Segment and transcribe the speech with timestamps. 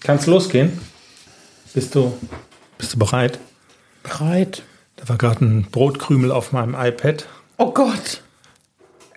[0.00, 0.78] Kann's losgehen?
[1.74, 2.16] Bist du,
[2.78, 3.38] bist du bereit?
[4.02, 4.62] Bereit.
[4.96, 7.26] Da war gerade ein Brotkrümel auf meinem iPad,
[7.56, 8.22] Oh Gott,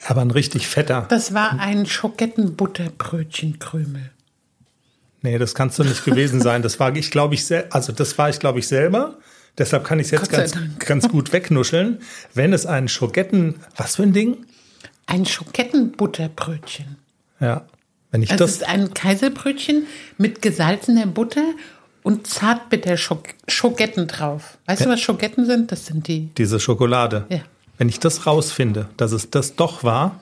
[0.05, 1.05] aber ein richtig fetter.
[1.09, 4.11] das war ein Schokettenbutterbrötchenkrümel.
[5.21, 6.61] Nee, das kannst du nicht gewesen sein.
[6.61, 9.17] Das war ich, glaube ich, also das war ich, glaube ich, selber.
[9.57, 11.99] Deshalb kann ich es jetzt ganz, ganz gut wegnuscheln.
[12.33, 14.45] Wenn es ein Schoketten, was für ein Ding?
[15.05, 16.97] Ein Schokettenbutterbrötchen.
[17.39, 17.65] Ja.
[18.13, 19.87] Wenn ich Also das, es ist ein Kaiserbrötchen
[20.19, 21.43] mit gesalzener Butter
[22.03, 24.59] und zartbitter -Schok Schoketten drauf.
[24.67, 25.71] Weißt du, was Schoketten sind?
[25.71, 26.29] Das sind die.
[26.37, 27.25] diese Schokolade.
[27.29, 27.39] Ja.
[27.79, 30.19] Wenn ich das rausfinde, dass es das doch war,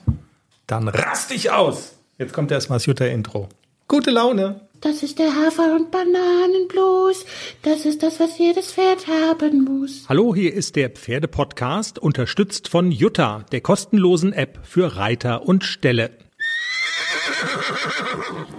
[0.66, 1.92] dann rast ich aus.
[2.16, 3.50] Jetzt kommt erstmal das Jutta-Intro.
[3.88, 4.62] Gute Laune.
[4.80, 7.26] Das ist der Hafer- und Bananenblues.
[7.62, 10.06] Das ist das, was jedes Pferd haben muss.
[10.08, 16.10] Hallo, hier ist der Pferdepodcast, unterstützt von Jutta, der kostenlosen App für Reiter und Ställe.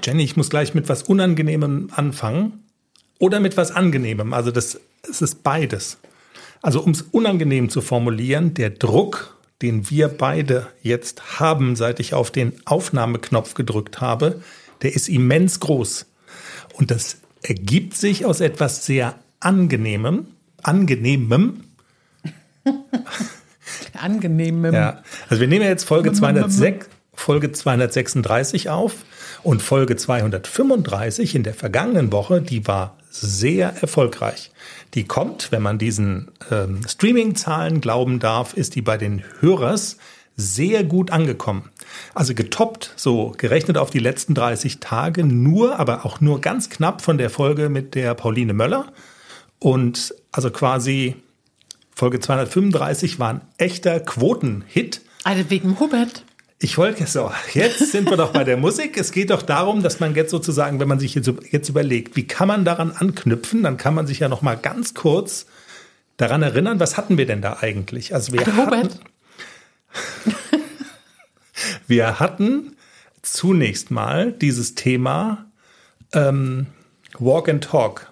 [0.03, 2.63] Jenny, ich muss gleich mit was Unangenehmem anfangen
[3.19, 4.33] oder mit was Angenehmem.
[4.33, 4.79] Also das,
[5.09, 5.97] es ist beides.
[6.61, 12.13] Also um es unangenehm zu formulieren, der Druck, den wir beide jetzt haben, seit ich
[12.13, 14.41] auf den Aufnahmeknopf gedrückt habe,
[14.81, 16.05] der ist immens groß.
[16.73, 20.27] Und das ergibt sich aus etwas sehr angenehmem,
[20.63, 21.63] angenehmem,
[23.93, 24.65] Angenehm.
[24.65, 28.95] Ja, also wir nehmen jetzt Folge 206, Folge 236 auf
[29.43, 34.51] und Folge 235 in der vergangenen Woche, die war sehr erfolgreich.
[34.93, 39.97] Die kommt, wenn man diesen ähm, Streaming-Zahlen glauben darf, ist die bei den Hörers
[40.35, 41.69] sehr gut angekommen.
[42.15, 47.01] Also getoppt, so gerechnet auf die letzten 30 Tage, nur, aber auch nur ganz knapp
[47.01, 48.91] von der Folge mit der Pauline Möller.
[49.59, 51.15] Und also quasi
[51.95, 55.01] Folge 235 war ein echter Quotenhit.
[55.23, 56.23] Also wegen Hubert.
[56.63, 58.95] Ich wollte so, jetzt sind wir doch bei der Musik.
[58.95, 62.25] Es geht doch darum, dass man jetzt sozusagen, wenn man sich jetzt, jetzt überlegt, wie
[62.25, 65.45] kann man daran anknüpfen, dann kann man sich ja noch mal ganz kurz
[66.15, 68.13] daran erinnern, was hatten wir denn da eigentlich?
[68.15, 68.99] Also wir Also hatten, Hubert.
[71.87, 72.77] wir hatten
[73.21, 75.45] zunächst mal dieses Thema
[76.13, 76.67] ähm,
[77.19, 78.09] Walk and Talk.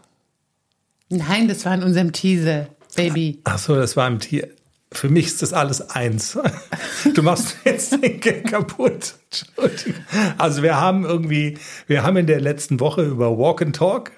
[1.08, 3.40] Nein, das war in unserem Teaser, Baby.
[3.46, 4.50] Ach so, das war im Tier.
[4.94, 6.38] Für mich ist das alles eins.
[7.16, 9.16] Du machst jetzt den Gag kaputt.
[9.32, 10.04] Entschuldigung.
[10.38, 11.58] Also wir haben irgendwie,
[11.88, 14.12] wir haben in der letzten Woche über Walk and Talk,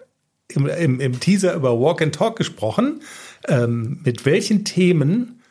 [0.50, 3.02] im, im, im Teaser über Walk and Talk gesprochen.
[3.48, 5.42] Ähm, mit welchen Themen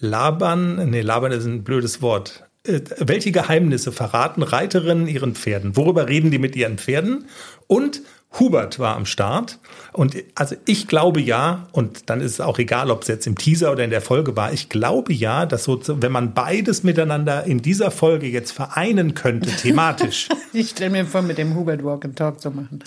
[0.00, 2.44] labern, nee, labern ist ein blödes Wort.
[2.64, 5.76] Äh, welche Geheimnisse verraten Reiterinnen ihren Pferden?
[5.76, 7.26] Worüber reden die mit ihren Pferden?
[7.66, 8.02] Und
[8.38, 9.58] Hubert war am Start.
[9.92, 13.36] Und also ich glaube ja, und dann ist es auch egal, ob es jetzt im
[13.36, 17.42] Teaser oder in der Folge war, ich glaube ja, dass so, wenn man beides miteinander
[17.44, 20.28] in dieser Folge jetzt vereinen könnte, thematisch.
[20.52, 22.80] Ich stelle mir vor, mit dem Hubert Walk and Talk zu machen.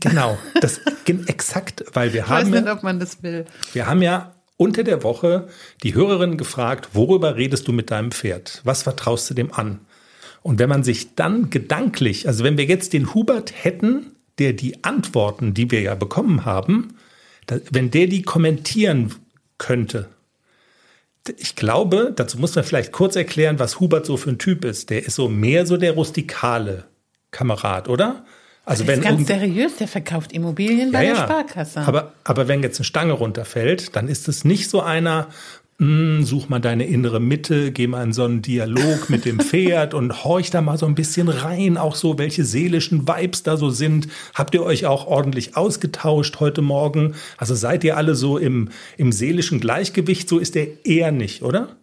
[0.00, 2.50] genau, das gen- exakt, weil wir Ich weiß haben.
[2.50, 3.44] nicht, ja- ob man das will.
[3.72, 5.46] Wir haben ja unter der Woche
[5.84, 8.60] die Hörerin gefragt, worüber redest du mit deinem Pferd?
[8.64, 9.80] Was vertraust du dem an?
[10.42, 14.84] Und wenn man sich dann gedanklich, also wenn wir jetzt den Hubert hätten, der die
[14.84, 16.96] Antworten, die wir ja bekommen haben,
[17.70, 19.14] wenn der die kommentieren
[19.58, 20.08] könnte,
[21.38, 24.90] ich glaube, dazu muss man vielleicht kurz erklären, was Hubert so für ein Typ ist.
[24.90, 26.84] Der ist so mehr so der rustikale
[27.30, 28.24] Kamerad, oder?
[28.64, 31.80] Also Der wenn ist ganz seriös, der verkauft Immobilien bei der Sparkasse.
[31.80, 35.28] aber, aber wenn jetzt eine Stange runterfällt, dann ist es nicht so einer,
[35.78, 39.92] "Mm, such mal deine innere Mitte, geh mal in so einen Dialog mit dem Pferd
[39.92, 43.68] und horch da mal so ein bisschen rein, auch so, welche seelischen Vibes da so
[43.70, 44.08] sind.
[44.34, 47.14] Habt ihr euch auch ordentlich ausgetauscht heute Morgen?
[47.36, 50.28] Also seid ihr alle so im, im seelischen Gleichgewicht?
[50.28, 51.76] So ist der eher nicht, oder?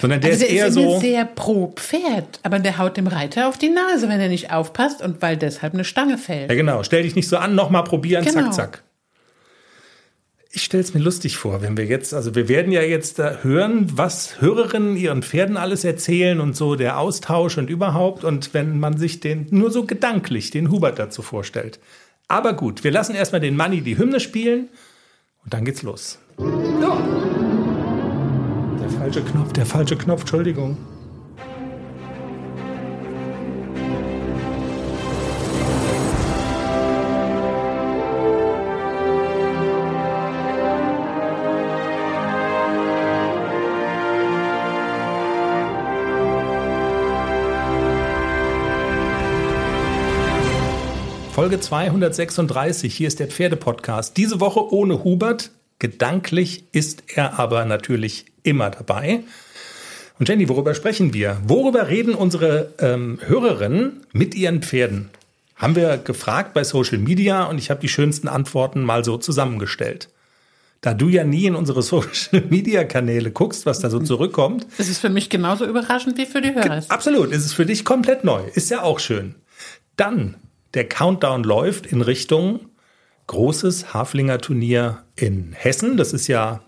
[0.00, 1.00] Sondern der also ist der eher ist immer so.
[1.00, 5.02] sehr pro Pferd, aber der haut dem Reiter auf die Nase, wenn er nicht aufpasst
[5.02, 6.50] und weil deshalb eine Stange fällt.
[6.50, 6.82] Ja, genau.
[6.84, 8.44] Stell dich nicht so an, nochmal probieren, Genau.
[8.50, 8.82] zack, zack.
[10.56, 13.88] Ich stelle es mir lustig vor, wenn wir jetzt, also wir werden ja jetzt hören,
[13.92, 18.96] was Hörerinnen ihren Pferden alles erzählen und so der Austausch und überhaupt und wenn man
[18.96, 21.80] sich den nur so gedanklich den Hubert dazu vorstellt.
[22.28, 24.68] Aber gut, wir lassen erstmal den Manni die Hymne spielen
[25.42, 26.20] und dann geht's los.
[26.38, 26.46] Der
[28.90, 30.76] falsche Knopf, der falsche Knopf, Entschuldigung.
[51.44, 54.16] Folge 236, hier ist der Pferdepodcast.
[54.16, 55.50] Diese Woche ohne Hubert.
[55.78, 59.24] Gedanklich ist er aber natürlich immer dabei.
[60.18, 61.36] Und Jenny, worüber sprechen wir?
[61.46, 65.10] Worüber reden unsere ähm, Hörerinnen mit ihren Pferden?
[65.54, 70.08] Haben wir gefragt bei Social Media und ich habe die schönsten Antworten mal so zusammengestellt.
[70.80, 74.66] Da du ja nie in unsere Social Media Kanäle guckst, was da so zurückkommt.
[74.78, 76.82] Es ist für mich genauso überraschend wie für die Hörer.
[76.88, 78.44] Absolut, es ist für dich komplett neu.
[78.54, 79.34] Ist ja auch schön.
[79.96, 80.36] Dann,
[80.74, 82.68] der Countdown läuft in Richtung
[83.26, 85.96] großes Haflinger Turnier in Hessen.
[85.96, 86.62] Das ist ja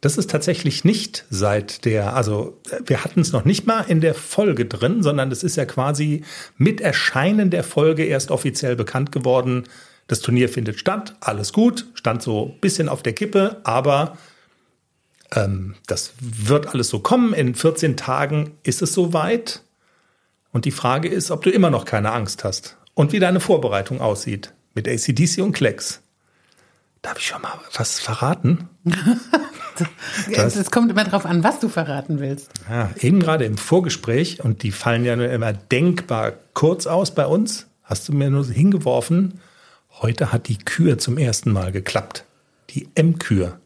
[0.00, 4.14] das ist tatsächlich nicht seit der, also wir hatten es noch nicht mal in der
[4.14, 6.24] Folge drin, sondern das ist ja quasi
[6.56, 9.64] mit Erscheinen der Folge erst offiziell bekannt geworden.
[10.06, 14.16] Das Turnier findet statt, alles gut, stand so ein bisschen auf der Kippe, aber
[15.34, 17.34] ähm, das wird alles so kommen.
[17.34, 19.62] In 14 Tagen ist es soweit.
[20.52, 24.02] Und die Frage ist, ob du immer noch keine Angst hast und wie deine Vorbereitung
[24.02, 26.02] aussieht mit ACDC und Klecks.
[27.00, 28.68] Darf ich schon mal was verraten?
[30.36, 32.50] es kommt immer darauf an, was du verraten willst.
[32.68, 37.24] Ja, eben gerade im Vorgespräch, und die fallen ja nur immer denkbar kurz aus bei
[37.24, 39.40] uns, hast du mir nur hingeworfen,
[40.02, 42.24] heute hat die Kür zum ersten Mal geklappt.
[42.68, 43.58] Die M-Kür.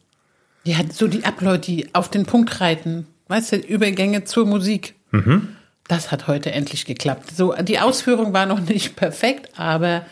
[0.62, 3.08] Ja, so die Ableute, die auf den Punkt reiten.
[3.26, 4.94] Weißt du, Übergänge zur Musik.
[5.10, 5.56] Mhm.
[5.88, 7.36] Das hat heute endlich geklappt.
[7.36, 10.06] So, die Ausführung war noch nicht perfekt, aber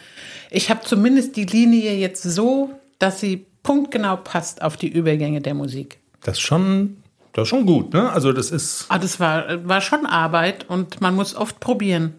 [0.50, 5.54] ich habe zumindest die Linie jetzt so, dass sie punktgenau passt auf die Übergänge der
[5.54, 5.98] Musik.
[6.22, 6.98] Das ist schon,
[7.32, 8.12] das ist schon gut, ne?
[8.12, 8.86] Also das ist.
[8.88, 12.14] Ah, das war, war schon Arbeit und man muss oft probieren.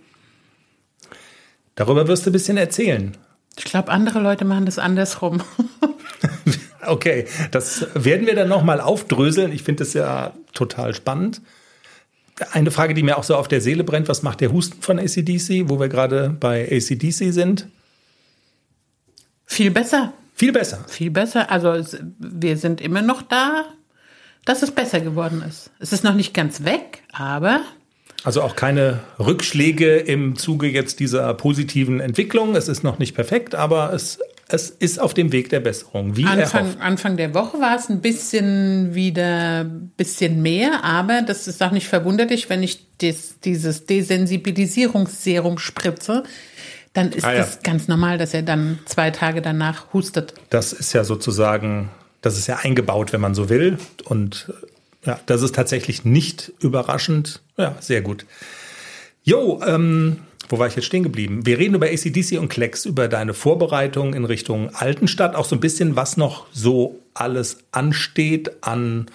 [1.75, 3.17] Darüber wirst du ein bisschen erzählen.
[3.57, 5.41] Ich glaube, andere Leute machen das andersrum.
[6.85, 9.51] okay, das werden wir dann nochmal aufdröseln.
[9.51, 11.41] Ich finde das ja total spannend.
[12.51, 14.99] Eine Frage, die mir auch so auf der Seele brennt, was macht der Husten von
[14.99, 17.67] ACDC, wo wir gerade bei ACDC sind?
[19.45, 20.13] Viel besser.
[20.33, 20.83] Viel besser.
[20.87, 21.51] Viel besser.
[21.51, 23.65] Also es, wir sind immer noch da,
[24.45, 25.69] dass es besser geworden ist.
[25.79, 27.61] Es ist noch nicht ganz weg, aber.
[28.23, 32.55] Also auch keine Rückschläge im Zuge jetzt dieser positiven Entwicklung.
[32.55, 34.19] Es ist noch nicht perfekt, aber es,
[34.49, 36.17] es ist auf dem Weg der Besserung.
[36.17, 41.63] Wie Anfang, Anfang der Woche war es ein bisschen wieder bisschen mehr, aber das ist
[41.63, 46.23] auch nicht verwunderlich, wenn ich des, dieses Desensibilisierungsserum spritze
[46.93, 47.39] dann ist ah, ja.
[47.39, 50.35] das ganz normal, dass er dann zwei Tage danach hustet.
[50.49, 51.89] Das ist ja sozusagen,
[52.21, 53.77] das ist ja eingebaut, wenn man so will.
[54.05, 54.51] Und
[55.03, 57.41] äh, ja, das ist tatsächlich nicht überraschend.
[57.57, 58.25] Ja, sehr gut.
[59.23, 60.19] Jo, ähm,
[60.53, 61.47] wo war ich jetzt stehen geblieben?
[61.47, 65.59] Wir reden über ACDC und Klecks, über deine Vorbereitung in Richtung Altenstadt, auch so ein
[65.59, 69.07] bisschen, was noch so alles ansteht an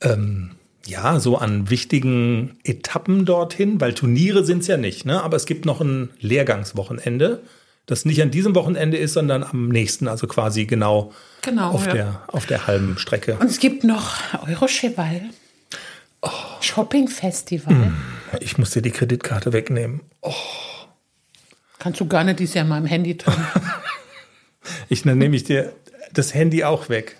[0.00, 0.52] ähm,
[0.86, 5.22] ja, so an wichtigen Etappen dorthin, weil Turniere sind es ja nicht, ne?
[5.22, 7.42] Aber es gibt noch ein Lehrgangswochenende,
[7.84, 11.12] das nicht an diesem Wochenende ist, sondern am nächsten, also quasi genau,
[11.42, 11.92] genau auf, ja.
[11.92, 13.36] der, auf der halben Strecke.
[13.38, 14.16] Und es gibt noch
[14.48, 15.20] Eurocheval.
[16.22, 16.30] Oh.
[16.62, 17.74] Shopping Festival.
[17.74, 17.96] Hm,
[18.40, 20.00] ich muss dir die Kreditkarte wegnehmen.
[20.22, 20.32] Oh.
[21.80, 23.34] Kannst du gar nicht dieses Jahr mal im Handy tun.
[24.88, 25.72] ich, dann nehme ich dir
[26.12, 27.16] das Handy auch weg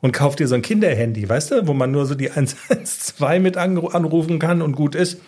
[0.00, 3.56] und kauf dir so ein Kinderhandy, weißt du, wo man nur so die 112 mit
[3.58, 5.20] anrufen kann und gut ist.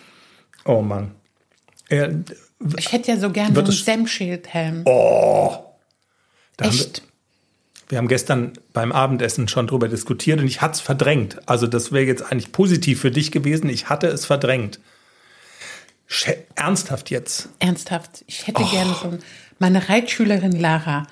[0.65, 1.11] Oh Mann.
[1.89, 2.07] Ja,
[2.77, 4.83] ich hätte ja so gerne so einen Sam-Schild-Helm.
[4.85, 5.55] Oh!
[6.57, 7.01] Echt?
[7.01, 11.39] Wir, wir, haben gestern beim Abendessen schon drüber diskutiert und ich hatte es verdrängt.
[11.49, 13.69] Also das wäre jetzt eigentlich positiv für dich gewesen.
[13.69, 14.79] Ich hatte es verdrängt.
[16.55, 17.49] Ernsthaft jetzt?
[17.59, 18.23] Ernsthaft.
[18.27, 18.69] Ich hätte oh.
[18.69, 19.19] gerne so ein,
[19.59, 21.07] meine Reitschülerin Lara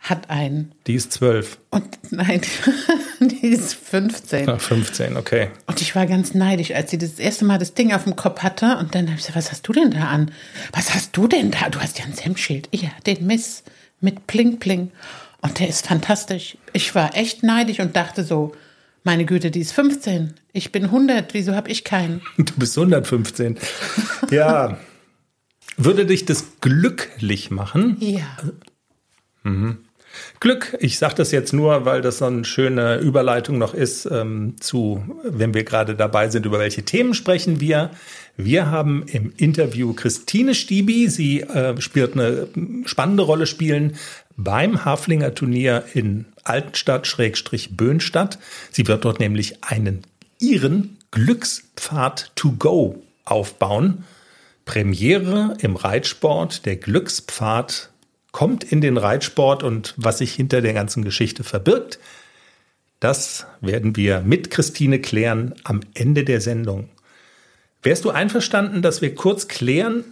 [0.00, 0.72] hat einen.
[0.86, 1.58] Die ist zwölf.
[1.70, 2.40] Und nein,
[3.20, 4.48] die ist 15.
[4.48, 5.50] Ah, 15, okay.
[5.66, 8.42] Und ich war ganz neidisch, als sie das erste Mal das Ding auf dem Kopf
[8.42, 8.78] hatte.
[8.78, 10.32] Und dann habe ich gesagt, was hast du denn da an?
[10.72, 11.68] Was hast du denn da?
[11.68, 12.68] Du hast ja ein Hemdschild.
[12.72, 13.62] Ja, den Miss
[14.00, 14.90] mit Pling Pling.
[15.42, 16.56] Und der ist fantastisch.
[16.72, 18.54] Ich war echt neidisch und dachte so,
[19.04, 20.34] meine Güte, die ist 15.
[20.52, 21.34] Ich bin 100.
[21.34, 22.20] Wieso habe ich keinen?
[22.36, 23.58] Du bist 115.
[24.30, 24.78] Ja.
[25.76, 27.96] Würde dich das glücklich machen?
[28.00, 28.36] Ja.
[29.42, 29.78] Mhm.
[30.40, 30.76] Glück.
[30.80, 35.04] Ich sage das jetzt nur, weil das so eine schöne Überleitung noch ist ähm, zu,
[35.24, 37.90] wenn wir gerade dabei sind, über welche Themen sprechen wir.
[38.36, 42.48] Wir haben im Interview Christine Stiebi, sie äh, spielt eine
[42.86, 43.96] spannende Rolle spielen
[44.36, 48.38] beim Haflinger Turnier in Altenstadt-Böhnstadt.
[48.70, 50.02] Sie wird dort nämlich einen
[50.38, 54.04] ihren Glückspfad to go aufbauen.
[54.64, 57.89] Premiere im Reitsport, der Glückspfad
[58.32, 61.98] kommt in den Reitsport und was sich hinter der ganzen Geschichte verbirgt,
[63.00, 66.90] das werden wir mit Christine klären am Ende der Sendung.
[67.82, 70.04] Wärst du einverstanden, dass wir kurz klären,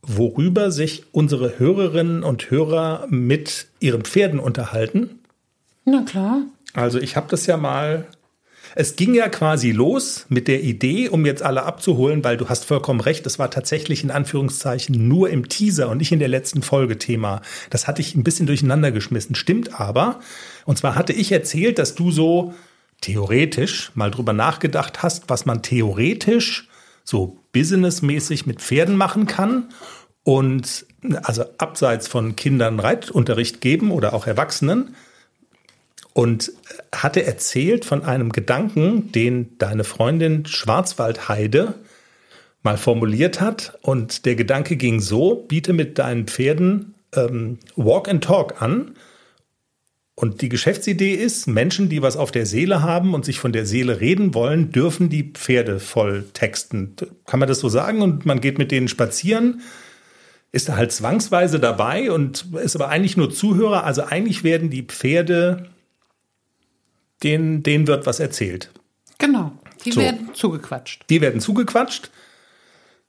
[0.00, 5.20] worüber sich unsere Hörerinnen und Hörer mit ihren Pferden unterhalten?
[5.84, 6.42] Na klar.
[6.72, 8.06] Also ich habe das ja mal,
[8.74, 12.64] es ging ja quasi los mit der Idee, um jetzt alle abzuholen, weil du hast
[12.64, 16.62] vollkommen recht, es war tatsächlich in Anführungszeichen nur im Teaser und nicht in der letzten
[16.62, 17.42] Folge Thema.
[17.70, 19.34] Das hatte ich ein bisschen durcheinander geschmissen.
[19.34, 20.20] Stimmt aber.
[20.64, 22.54] Und zwar hatte ich erzählt, dass du so
[23.00, 26.68] theoretisch mal drüber nachgedacht hast, was man theoretisch
[27.04, 29.70] so businessmäßig mit Pferden machen kann
[30.24, 30.86] und
[31.22, 34.94] also abseits von Kindern Reitunterricht geben oder auch Erwachsenen
[36.12, 36.52] und
[36.94, 41.74] hatte erzählt von einem Gedanken, den deine Freundin Schwarzwaldheide
[42.62, 43.78] mal formuliert hat.
[43.82, 48.94] Und der Gedanke ging so, biete mit deinen Pferden ähm, Walk and Talk an.
[50.14, 53.64] Und die Geschäftsidee ist, Menschen, die was auf der Seele haben und sich von der
[53.64, 56.94] Seele reden wollen, dürfen die Pferde voll texten.
[57.26, 58.02] Kann man das so sagen?
[58.02, 59.62] Und man geht mit denen spazieren,
[60.52, 63.84] ist da halt zwangsweise dabei und ist aber eigentlich nur Zuhörer.
[63.84, 65.70] Also eigentlich werden die Pferde
[67.22, 68.70] denen, denen wird was erzählt.
[69.18, 69.52] Genau.
[69.84, 70.00] Die so.
[70.00, 71.04] werden zugequatscht.
[71.10, 72.10] Die werden zugequatscht.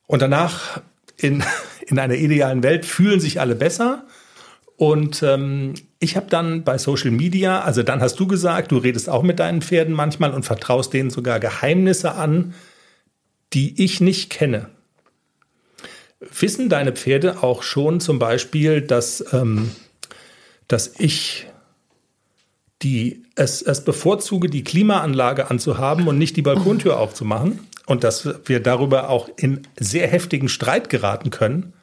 [0.08, 0.82] Und danach
[1.17, 1.43] in,
[1.88, 4.05] in einer idealen Welt fühlen sich alle besser.
[4.75, 9.08] Und ähm, ich habe dann bei Social Media, also dann hast du gesagt, du redest
[9.08, 12.53] auch mit deinen Pferden manchmal und vertraust denen sogar Geheimnisse an,
[13.53, 14.70] die ich nicht kenne.
[16.20, 19.72] Wissen deine Pferde auch schon zum Beispiel, dass, ähm,
[20.67, 21.48] dass ich
[22.84, 27.60] die, es, es bevorzuge, die Klimaanlage anzuhaben und nicht die Balkontür aufzumachen.
[27.86, 31.74] Und dass wir darüber auch in sehr heftigen Streit geraten können.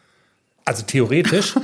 [0.64, 1.54] Also theoretisch.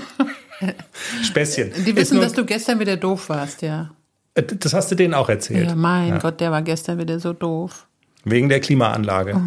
[1.23, 1.73] Späßchen.
[1.85, 3.93] Die wissen, nur, dass du gestern wieder doof warst, ja.
[4.35, 5.69] Äh, das hast du denen auch erzählt.
[5.69, 6.19] Ja, mein ja.
[6.19, 7.87] Gott, der war gestern wieder so doof.
[8.25, 9.35] Wegen der Klimaanlage.
[9.37, 9.41] Oh.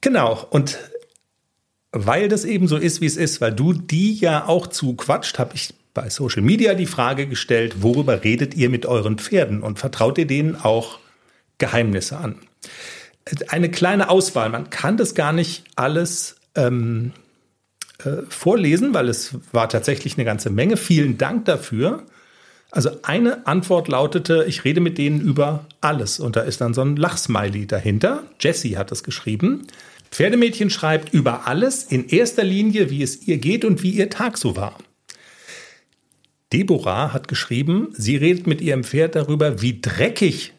[0.00, 0.46] Genau.
[0.50, 0.78] Und
[1.92, 5.54] weil das eben so ist, wie es ist, weil du die ja auch zuquatscht, habe
[5.54, 10.18] ich bei Social Media die Frage gestellt, worüber redet ihr mit euren Pferden und vertraut
[10.18, 10.98] ihr denen auch
[11.56, 12.36] Geheimnisse an?
[13.48, 17.12] Eine kleine Auswahl, man kann das gar nicht alles ähm,
[18.04, 20.76] äh, vorlesen, weil es war tatsächlich eine ganze Menge.
[20.76, 22.04] Vielen Dank dafür.
[22.70, 26.20] Also eine Antwort lautete, ich rede mit denen über alles.
[26.20, 28.24] Und da ist dann so ein Lachsmiley dahinter.
[28.38, 29.66] Jessie hat es geschrieben.
[30.10, 34.36] Pferdemädchen schreibt über alles, in erster Linie, wie es ihr geht und wie ihr Tag
[34.36, 34.76] so war.
[36.52, 40.52] Deborah hat geschrieben, sie redet mit ihrem Pferd darüber, wie dreckig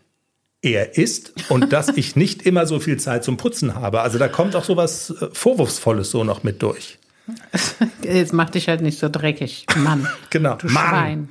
[0.61, 4.01] er ist und dass ich nicht immer so viel Zeit zum Putzen habe.
[4.01, 6.99] Also da kommt auch so was äh, Vorwurfsvolles so noch mit durch.
[8.03, 10.07] Jetzt mach dich halt nicht so dreckig, Mann.
[10.29, 10.89] genau, du Mann.
[10.89, 11.29] Schwein.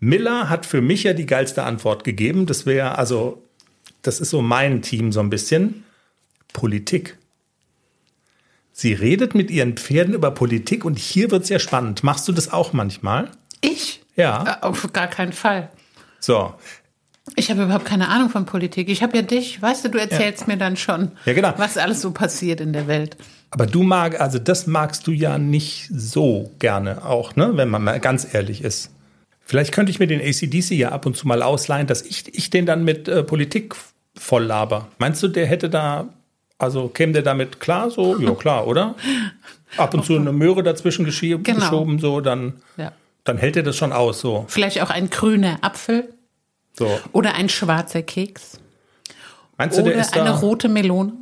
[0.00, 2.46] Miller hat für mich ja die geilste Antwort gegeben.
[2.46, 3.44] Das wäre also,
[4.02, 5.84] das ist so mein Team so ein bisschen.
[6.52, 7.18] Politik.
[8.72, 12.02] Sie redet mit ihren Pferden über Politik und hier wird es ja spannend.
[12.02, 13.30] Machst du das auch manchmal?
[13.62, 14.02] Ich?
[14.16, 14.58] Ja.
[14.60, 15.70] Äh, auf gar keinen Fall.
[16.20, 16.52] So.
[17.36, 18.88] Ich habe überhaupt keine Ahnung von Politik.
[18.88, 20.46] Ich habe ja dich, weißt du, du erzählst ja.
[20.48, 21.54] mir dann schon, ja, genau.
[21.56, 23.16] was alles so passiert in der Welt.
[23.50, 27.84] Aber du magst, also das magst du ja nicht so gerne auch, ne, wenn man
[27.84, 28.90] mal ganz ehrlich ist.
[29.44, 32.50] Vielleicht könnte ich mir den ACDC ja ab und zu mal ausleihen, dass ich, ich
[32.50, 33.74] den dann mit äh, Politik
[34.16, 34.88] voll laber.
[34.98, 36.08] Meinst du, der hätte da,
[36.58, 38.18] also käme der damit klar so?
[38.18, 38.94] Ja, klar, oder?
[39.76, 41.60] Ab und zu eine Möhre dazwischen geschoben, genau.
[41.60, 42.54] geschoben so, dann.
[42.76, 42.92] Ja
[43.24, 44.44] dann hält er das schon aus so.
[44.48, 46.12] Vielleicht auch ein grüner Apfel.
[46.78, 47.00] So.
[47.12, 48.58] Oder ein schwarzer Keks.
[49.58, 51.12] Meinst du, Oder der ist eine da, rote Melone.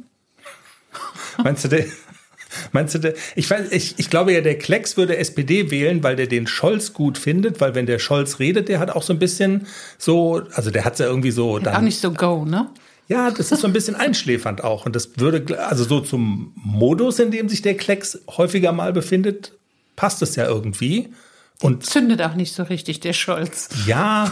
[1.42, 1.84] Meinst du, der,
[2.72, 6.16] meinst du, der, ich weiß, ich, ich glaube ja, der Klecks würde SPD wählen, weil
[6.16, 9.18] der den Scholz gut findet, weil wenn der Scholz redet, der hat auch so ein
[9.18, 9.66] bisschen
[9.98, 11.76] so, also der hat ja irgendwie so dann.
[11.76, 12.70] Auch nicht so go, ne?
[13.08, 14.86] Ja, das ist so ein bisschen einschläfernd auch.
[14.86, 19.52] Und das würde, also so zum Modus, in dem sich der Klecks häufiger mal befindet,
[19.96, 21.10] passt es ja irgendwie.
[21.62, 23.68] Und zündet auch nicht so richtig, der Scholz.
[23.86, 24.30] Ja,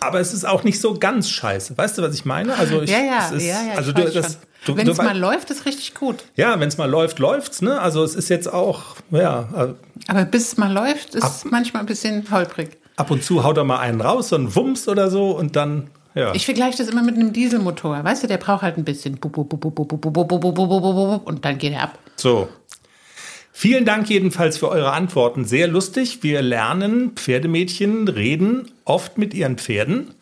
[0.00, 1.78] aber es ist auch nicht so ganz scheiße.
[1.78, 2.56] Weißt du, was ich meine?
[2.56, 3.74] Also ich, ja, ja, ist, ja, ja.
[3.76, 6.24] Also du, das, du, wenn es mal läuft, ist richtig gut.
[6.34, 7.62] Ja, wenn es mal läuft, läuft's.
[7.62, 7.80] Ne?
[7.80, 9.48] Also es ist jetzt auch, ja.
[9.56, 9.74] Äh,
[10.08, 12.70] aber bis es mal läuft, ist ab, manchmal ein bisschen holprig.
[12.96, 15.90] Ab und zu haut er mal einen raus, so ein Wumms oder so und dann.
[16.16, 16.34] Ja.
[16.34, 18.02] Ich vergleiche das immer mit einem Dieselmotor.
[18.02, 21.98] Weißt du, der braucht halt ein bisschen und dann geht er ab.
[22.16, 22.48] So,
[23.56, 25.44] Vielen Dank jedenfalls für eure Antworten.
[25.44, 26.24] Sehr lustig.
[26.24, 30.12] Wir lernen, Pferdemädchen reden oft mit ihren Pferden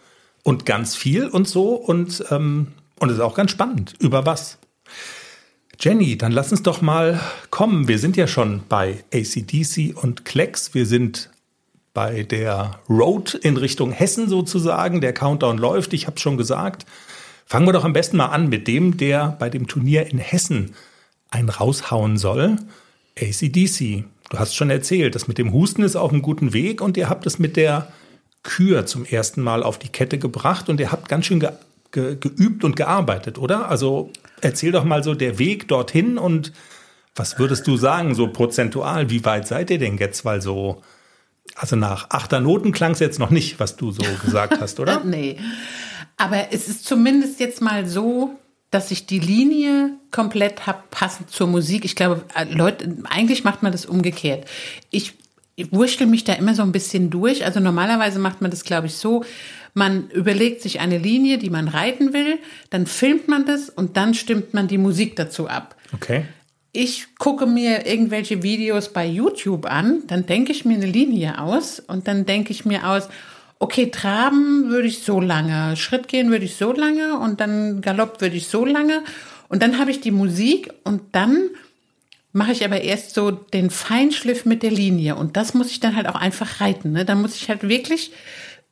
[0.42, 1.70] und ganz viel und so.
[1.70, 2.68] Und, ähm,
[3.00, 3.94] und es ist auch ganz spannend.
[4.00, 4.58] Über was?
[5.80, 7.88] Jenny, dann lass uns doch mal kommen.
[7.88, 10.74] Wir sind ja schon bei ACDC und Klecks.
[10.74, 11.30] Wir sind
[11.94, 15.00] bei der Road in Richtung Hessen sozusagen.
[15.00, 16.84] Der Countdown läuft, ich habe schon gesagt.
[17.46, 20.74] Fangen wir doch am besten mal an mit dem, der bei dem Turnier in Hessen
[21.30, 22.58] ein raushauen soll.
[23.18, 24.04] ACDC.
[24.30, 27.08] Du hast schon erzählt, das mit dem Husten ist auf einem guten Weg und ihr
[27.08, 27.92] habt es mit der
[28.42, 31.50] Kür zum ersten Mal auf die Kette gebracht und ihr habt ganz schön ge,
[31.90, 33.68] geübt und gearbeitet, oder?
[33.68, 36.52] Also erzähl doch mal so der Weg dorthin und
[37.14, 40.24] was würdest du sagen, so prozentual, wie weit seid ihr denn jetzt?
[40.24, 40.82] Weil so,
[41.54, 45.00] also nach achter Noten klang es jetzt noch nicht, was du so gesagt hast, oder?
[45.04, 45.38] nee.
[46.16, 48.38] Aber es ist zumindest jetzt mal so,
[48.72, 51.84] dass ich die Linie komplett habe, passend zur Musik.
[51.84, 54.48] Ich glaube, äh, Leute, eigentlich macht man das umgekehrt.
[54.90, 55.12] Ich,
[55.54, 57.44] ich wurschtel mich da immer so ein bisschen durch.
[57.44, 59.24] Also normalerweise macht man das, glaube ich, so.
[59.74, 62.38] Man überlegt sich eine Linie, die man reiten will,
[62.70, 65.76] dann filmt man das und dann stimmt man die Musik dazu ab.
[65.94, 66.24] Okay
[66.72, 71.80] ich gucke mir irgendwelche Videos bei YouTube an, dann denke ich mir eine Linie aus
[71.80, 73.08] und dann denke ich mir aus,
[73.62, 78.20] okay, traben würde ich so lange, Schritt gehen würde ich so lange und dann Galopp
[78.20, 79.04] würde ich so lange
[79.48, 81.48] und dann habe ich die Musik und dann
[82.32, 85.94] mache ich aber erst so den Feinschliff mit der Linie und das muss ich dann
[85.94, 86.90] halt auch einfach reiten.
[86.90, 87.04] Ne?
[87.04, 88.10] Dann muss ich halt wirklich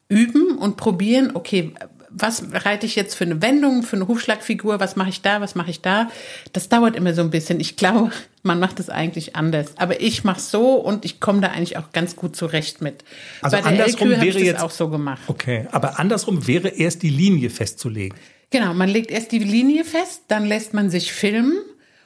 [0.09, 1.73] üben und probieren, okay,
[2.11, 5.55] was reite ich jetzt für eine Wendung, für eine Hufschlagfigur, was mache ich da, was
[5.55, 6.09] mache ich da.
[6.53, 7.61] Das dauert immer so ein bisschen.
[7.61, 8.11] Ich glaube,
[8.43, 9.77] man macht es eigentlich anders.
[9.77, 13.05] Aber ich mache so und ich komme da eigentlich auch ganz gut zurecht mit.
[13.43, 15.23] Also Bei der andersrum wäre ich jetzt auch so gemacht.
[15.27, 18.17] Okay, aber andersrum wäre erst die Linie festzulegen.
[18.51, 21.59] Genau, man legt erst die Linie fest, dann lässt man sich filmen.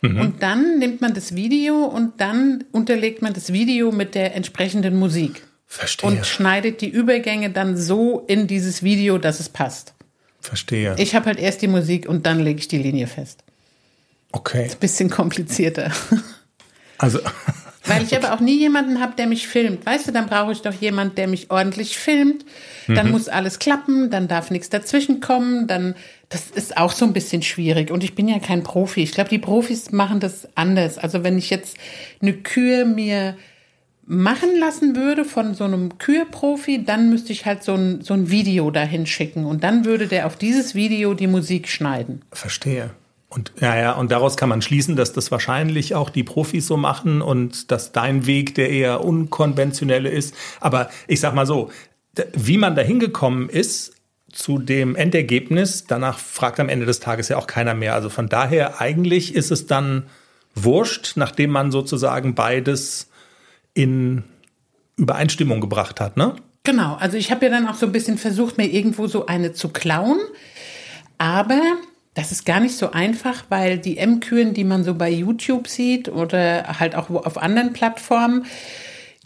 [0.03, 0.21] Mhm.
[0.21, 4.99] Und dann nimmt man das Video und dann unterlegt man das Video mit der entsprechenden
[4.99, 5.43] Musik.
[5.67, 6.11] Verstehe.
[6.11, 9.94] Und schneidet die Übergänge dann so in dieses Video, dass es passt.
[10.45, 10.95] Verstehe.
[10.99, 13.43] Ich habe halt erst die Musik und dann lege ich die Linie fest.
[14.31, 14.67] Okay.
[14.67, 15.91] Ist ein bisschen komplizierter.
[16.97, 17.19] Also.
[17.87, 19.85] Weil ich aber auch nie jemanden habe, der mich filmt.
[19.85, 22.45] Weißt du, dann brauche ich doch jemanden, der mich ordentlich filmt.
[22.87, 23.13] Dann mhm.
[23.13, 25.67] muss alles klappen, dann darf nichts dazwischen kommen.
[25.67, 25.97] Dann,
[26.29, 27.91] das ist auch so ein bisschen schwierig.
[27.91, 29.03] Und ich bin ja kein Profi.
[29.03, 30.99] Ich glaube, die Profis machen das anders.
[30.99, 31.77] Also wenn ich jetzt
[32.23, 33.37] eine Kühe mir
[34.07, 38.31] machen lassen würde von so einem Kürprofi, dann müsste ich halt so ein, so ein
[38.31, 42.23] Video dahin schicken und dann würde der auf dieses Video die Musik schneiden.
[42.33, 42.91] Verstehe.
[43.29, 46.77] Und ja, ja, und daraus kann man schließen, dass das wahrscheinlich auch die Profis so
[46.77, 50.35] machen und dass dein Weg der eher unkonventionelle ist.
[50.61, 51.71] Aber ich sag mal so,
[52.33, 53.95] wie man da hingekommen ist
[54.31, 57.95] zu dem Endergebnis, danach fragt am Ende des Tages ja auch keiner mehr.
[57.95, 60.05] Also von daher eigentlich ist es dann
[60.55, 63.09] wurscht, nachdem man sozusagen beides
[63.75, 64.25] in
[64.97, 66.35] Übereinstimmung gebracht hat, ne?
[66.63, 69.53] Genau, also ich habe ja dann auch so ein bisschen versucht, mir irgendwo so eine
[69.53, 70.19] zu klauen,
[71.19, 71.61] aber
[72.15, 76.09] das ist gar nicht so einfach, weil die M-Kühen, die man so bei YouTube sieht
[76.09, 78.47] oder halt auch auf anderen Plattformen,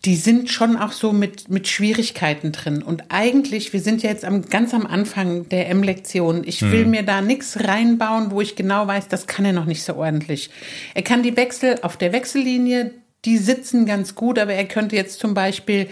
[0.04, 2.82] die sind schon auch so mit, mit Schwierigkeiten drin.
[2.82, 6.44] Und eigentlich, wir sind ja jetzt am, ganz am Anfang der M-Lektion.
[6.46, 6.90] Ich will hm.
[6.90, 10.50] mir da nichts reinbauen, wo ich genau weiß, das kann er noch nicht so ordentlich.
[10.94, 12.92] Er kann die Wechsel auf der Wechsellinie
[13.24, 15.88] die sitzen ganz gut, aber er könnte jetzt zum Beispiel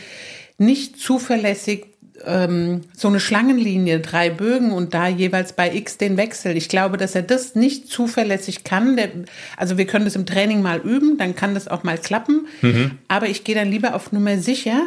[0.59, 1.87] nicht zuverlässig
[2.25, 6.57] ähm, so eine Schlangenlinie, drei Bögen und da jeweils bei X den Wechsel.
[6.57, 8.97] Ich glaube, dass er das nicht zuverlässig kann.
[8.97, 9.11] Der,
[9.57, 12.47] also wir können das im Training mal üben, dann kann das auch mal klappen.
[12.63, 12.93] Mhm.
[13.09, 14.81] Aber ich gehe dann lieber auf Nummer sicher,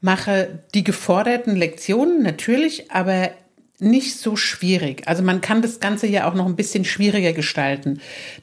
[0.00, 3.30] mache die geforderten Lektionen natürlich, aber
[3.78, 5.06] nicht so schwierig.
[5.06, 8.00] Also man kann das Ganze ja auch noch ein bisschen schwieriger gestalten.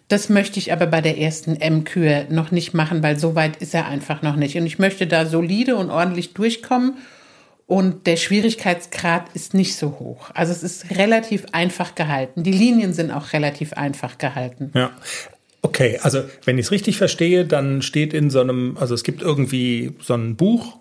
[0.07, 3.73] Das möchte ich aber bei der ersten M-Kür noch nicht machen, weil so weit ist
[3.73, 4.57] er einfach noch nicht.
[4.57, 6.97] Und ich möchte da solide und ordentlich durchkommen.
[7.65, 10.29] Und der Schwierigkeitsgrad ist nicht so hoch.
[10.33, 12.43] Also es ist relativ einfach gehalten.
[12.43, 14.71] Die Linien sind auch relativ einfach gehalten.
[14.75, 14.91] Ja.
[15.63, 19.21] Okay, also wenn ich es richtig verstehe, dann steht in so einem, also es gibt
[19.21, 20.77] irgendwie so ein Buch,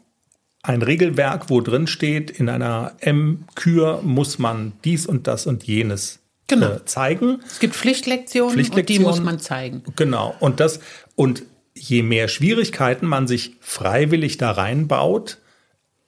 [0.63, 6.21] ein Regelwerk, wo drin steht, in einer M-Kür muss man dies und das und jenes
[6.47, 6.73] genau.
[6.75, 7.41] äh, zeigen.
[7.47, 9.83] Es gibt Pflichtlektionen, Pflichtlektionen und die muss man zeigen.
[9.97, 10.37] Genau.
[10.39, 10.81] Und das,
[11.17, 11.43] und
[11.75, 15.39] je mehr Schwierigkeiten man sich freiwillig da reinbaut,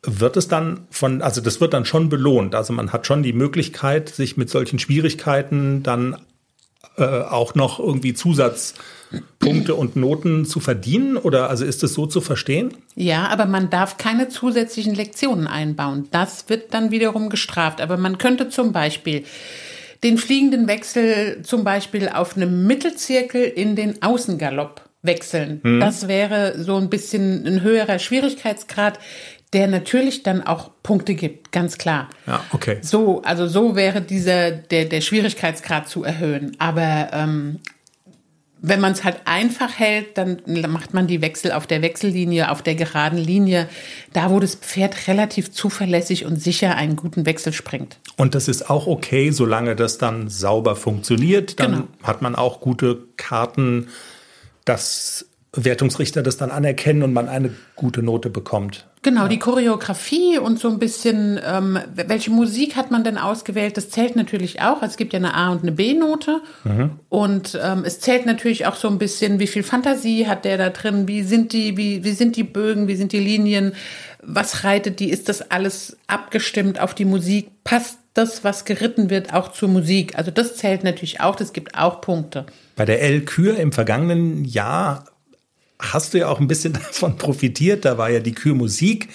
[0.02, 2.54] wird es dann von, also das wird dann schon belohnt.
[2.54, 6.16] Also man hat schon die Möglichkeit, sich mit solchen Schwierigkeiten dann
[6.97, 11.16] äh, auch noch irgendwie Zusatzpunkte und Noten zu verdienen?
[11.16, 12.75] Oder also ist es so zu verstehen?
[12.94, 16.09] Ja, aber man darf keine zusätzlichen Lektionen einbauen.
[16.11, 17.81] Das wird dann wiederum gestraft.
[17.81, 19.25] Aber man könnte zum Beispiel
[20.03, 25.61] den fliegenden Wechsel zum Beispiel auf einem Mittelzirkel in den Außengalopp wechseln.
[25.62, 25.81] Hm.
[25.81, 28.99] Das wäre so ein bisschen ein höherer Schwierigkeitsgrad
[29.54, 32.10] der natürlich dann auch Punkte gibt, ganz klar.
[32.26, 32.78] Ja, okay.
[32.82, 36.56] So, also so wäre dieser der der Schwierigkeitsgrad zu erhöhen.
[36.58, 37.60] Aber ähm,
[38.66, 42.62] wenn man es halt einfach hält, dann macht man die Wechsel auf der Wechsellinie, auf
[42.62, 43.68] der geraden Linie,
[44.14, 47.98] da wo das Pferd relativ zuverlässig und sicher einen guten Wechsel springt.
[48.16, 51.60] Und das ist auch okay, solange das dann sauber funktioniert.
[51.60, 51.84] Dann genau.
[52.02, 53.88] hat man auch gute Karten,
[54.64, 58.86] dass Wertungsrichter das dann anerkennen und man eine gute Note bekommt.
[59.02, 59.28] Genau, ja.
[59.28, 63.76] die Choreografie und so ein bisschen, ähm, welche Musik hat man denn ausgewählt?
[63.76, 64.82] Das zählt natürlich auch.
[64.82, 66.40] Es gibt ja eine A- und eine B-Note.
[66.64, 66.92] Mhm.
[67.10, 70.70] Und ähm, es zählt natürlich auch so ein bisschen, wie viel Fantasie hat der da
[70.70, 71.06] drin?
[71.06, 72.88] Wie sind die, wie, wie sind die Bögen?
[72.88, 73.74] Wie sind die Linien?
[74.22, 75.10] Was reitet die?
[75.10, 77.50] Ist das alles abgestimmt auf die Musik?
[77.62, 80.16] Passt das, was geritten wird, auch zur Musik?
[80.16, 81.36] Also das zählt natürlich auch.
[81.36, 82.46] Das gibt auch Punkte.
[82.74, 85.04] Bei der El Kür im vergangenen Jahr
[85.78, 87.84] hast du ja auch ein bisschen davon profitiert.
[87.84, 89.08] Da war ja die Kürmusik.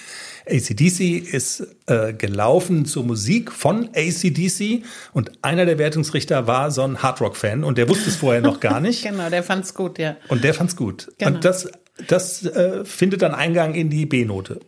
[0.48, 7.02] ACDC ist äh, gelaufen zur Musik von ACDC und einer der Wertungsrichter war so ein
[7.02, 9.04] Hardrock-Fan und der wusste es vorher noch gar nicht.
[9.04, 10.16] genau, der fand's gut, ja.
[10.28, 11.12] Und der fand's gut.
[11.18, 11.36] Genau.
[11.36, 11.70] Und das,
[12.08, 14.60] das äh, findet dann Eingang in die B-Note.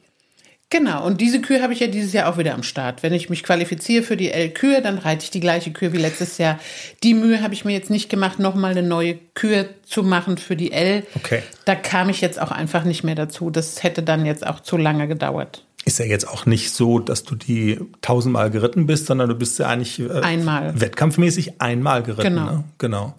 [0.72, 3.02] Genau, und diese Kür habe ich ja dieses Jahr auch wieder am Start.
[3.02, 6.38] Wenn ich mich qualifiziere für die L-Kür, dann reite ich die gleiche Kür wie letztes
[6.38, 6.58] Jahr.
[7.02, 10.56] Die Mühe habe ich mir jetzt nicht gemacht, nochmal eine neue Kür zu machen für
[10.56, 11.04] die L.
[11.14, 11.42] Okay.
[11.66, 13.50] Da kam ich jetzt auch einfach nicht mehr dazu.
[13.50, 15.66] Das hätte dann jetzt auch zu lange gedauert.
[15.84, 19.58] Ist ja jetzt auch nicht so, dass du die tausendmal geritten bist, sondern du bist
[19.58, 20.80] ja eigentlich äh, einmal.
[20.80, 22.34] wettkampfmäßig einmal geritten.
[22.34, 22.50] Genau.
[22.50, 22.64] Ne?
[22.78, 23.14] Genau.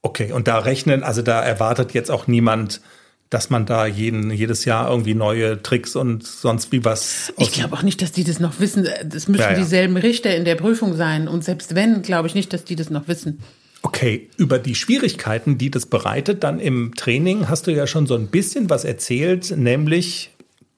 [0.00, 2.80] Okay, und da rechnen, also da erwartet jetzt auch niemand,
[3.30, 7.32] dass man da jeden, jedes Jahr irgendwie neue Tricks und sonst wie was.
[7.38, 8.88] Ich glaube auch nicht, dass die das noch wissen.
[9.04, 9.58] Das müssen ja, ja.
[9.58, 11.26] dieselben Richter in der Prüfung sein.
[11.26, 13.40] Und selbst wenn, glaube ich nicht, dass die das noch wissen.
[13.82, 18.14] Okay, über die Schwierigkeiten, die das bereitet, dann im Training hast du ja schon so
[18.14, 20.30] ein bisschen was erzählt, nämlich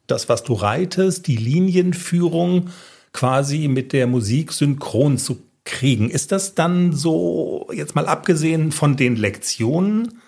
[0.06, 2.70] das, was du reitest, die Linienführung
[3.12, 6.11] quasi mit der Musik synchron zu kriegen.
[6.11, 10.18] Ist das dann so, jetzt mal abgesehen von den Lektionen,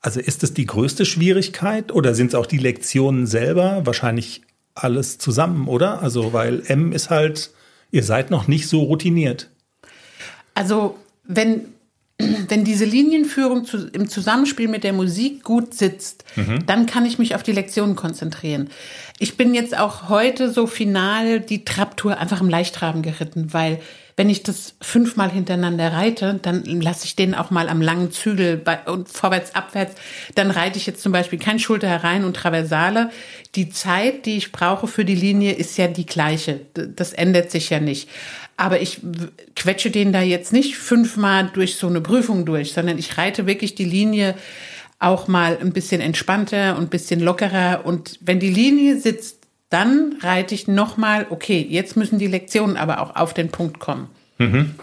[0.00, 3.82] also ist es die größte Schwierigkeit oder sind es auch die Lektionen selber?
[3.84, 4.42] Wahrscheinlich
[4.74, 6.02] alles zusammen, oder?
[6.02, 7.50] Also, weil M ist halt,
[7.90, 9.50] ihr seid noch nicht so routiniert.
[10.54, 11.66] Also, wenn,
[12.18, 16.64] wenn diese Linienführung zu, im Zusammenspiel mit der Musik gut sitzt, mhm.
[16.66, 18.70] dann kann ich mich auf die Lektionen konzentrieren.
[19.18, 23.80] Ich bin jetzt auch heute so final die Trabtour einfach im Leichtraben geritten, weil
[24.20, 28.58] wenn ich das fünfmal hintereinander reite, dann lasse ich den auch mal am langen Zügel
[28.58, 29.94] bei, und vorwärts, abwärts.
[30.34, 33.08] Dann reite ich jetzt zum Beispiel kein Schulter herein und Traversale.
[33.54, 36.60] Die Zeit, die ich brauche für die Linie, ist ja die gleiche.
[36.74, 38.10] Das ändert sich ja nicht.
[38.58, 39.00] Aber ich
[39.56, 43.74] quetsche den da jetzt nicht fünfmal durch so eine Prüfung durch, sondern ich reite wirklich
[43.74, 44.34] die Linie
[44.98, 47.86] auch mal ein bisschen entspannter und ein bisschen lockerer.
[47.86, 49.39] Und wenn die Linie sitzt,
[49.70, 54.08] dann reite ich nochmal, okay, jetzt müssen die Lektionen aber auch auf den Punkt kommen.
[54.38, 54.74] Mhm.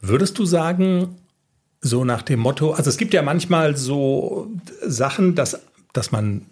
[0.00, 1.16] Würdest du sagen,
[1.80, 4.50] so nach dem Motto, also es gibt ja manchmal so
[4.84, 5.60] Sachen, dass,
[5.92, 6.46] dass man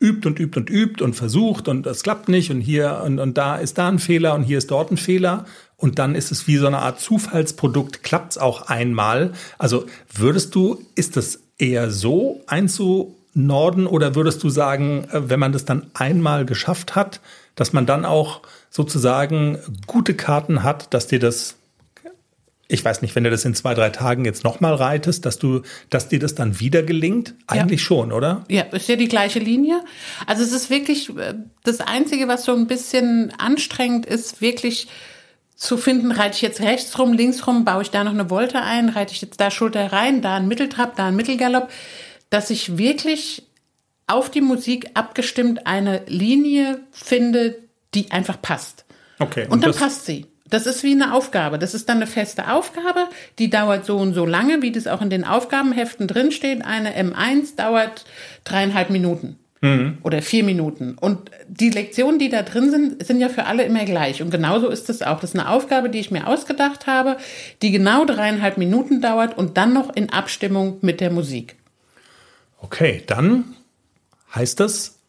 [0.00, 3.36] übt und übt und übt und versucht und es klappt nicht und hier und, und
[3.38, 5.44] da ist da ein Fehler und hier ist dort ein Fehler
[5.76, 9.32] und dann ist es wie so eine Art Zufallsprodukt, klappt es auch einmal.
[9.58, 15.40] Also würdest du, ist das eher so einzu Norden oder würdest du sagen, äh, wenn
[15.40, 17.20] man das dann einmal geschafft hat,
[17.56, 21.56] dass man dann auch sozusagen gute Karten hat, dass dir das,
[22.68, 25.62] ich weiß nicht, wenn du das in zwei, drei Tagen jetzt nochmal reitest, dass du,
[25.90, 27.34] dass dir das dann wieder gelingt?
[27.46, 27.86] Eigentlich ja.
[27.86, 28.44] schon, oder?
[28.48, 29.84] Ja, ist ja die gleiche Linie.
[30.26, 34.88] Also es ist wirklich äh, das Einzige, was so ein bisschen anstrengend ist, wirklich
[35.56, 38.60] zu finden, reite ich jetzt rechts rum, links rum, baue ich da noch eine Volte
[38.60, 41.68] ein, reite ich jetzt da Schulter rein, da ein Mitteltrab, da ein Mittelgalopp
[42.34, 43.44] dass ich wirklich
[44.08, 47.58] auf die Musik abgestimmt eine Linie finde,
[47.94, 48.84] die einfach passt.
[49.20, 49.44] Okay.
[49.44, 50.26] Und, und dann passt sie.
[50.50, 51.60] Das ist wie eine Aufgabe.
[51.60, 53.06] Das ist dann eine feste Aufgabe,
[53.38, 56.64] die dauert so und so lange, wie das auch in den Aufgabenheften drinsteht.
[56.64, 58.04] Eine M1 dauert
[58.42, 59.98] dreieinhalb Minuten mhm.
[60.02, 60.96] oder vier Minuten.
[61.00, 64.22] Und die Lektionen, die da drin sind, sind ja für alle immer gleich.
[64.22, 65.20] Und genauso ist es auch.
[65.20, 67.16] Das ist eine Aufgabe, die ich mir ausgedacht habe,
[67.62, 71.54] die genau dreieinhalb Minuten dauert und dann noch in Abstimmung mit der Musik.
[72.64, 73.44] Okay, dann
[74.34, 75.00] heißt das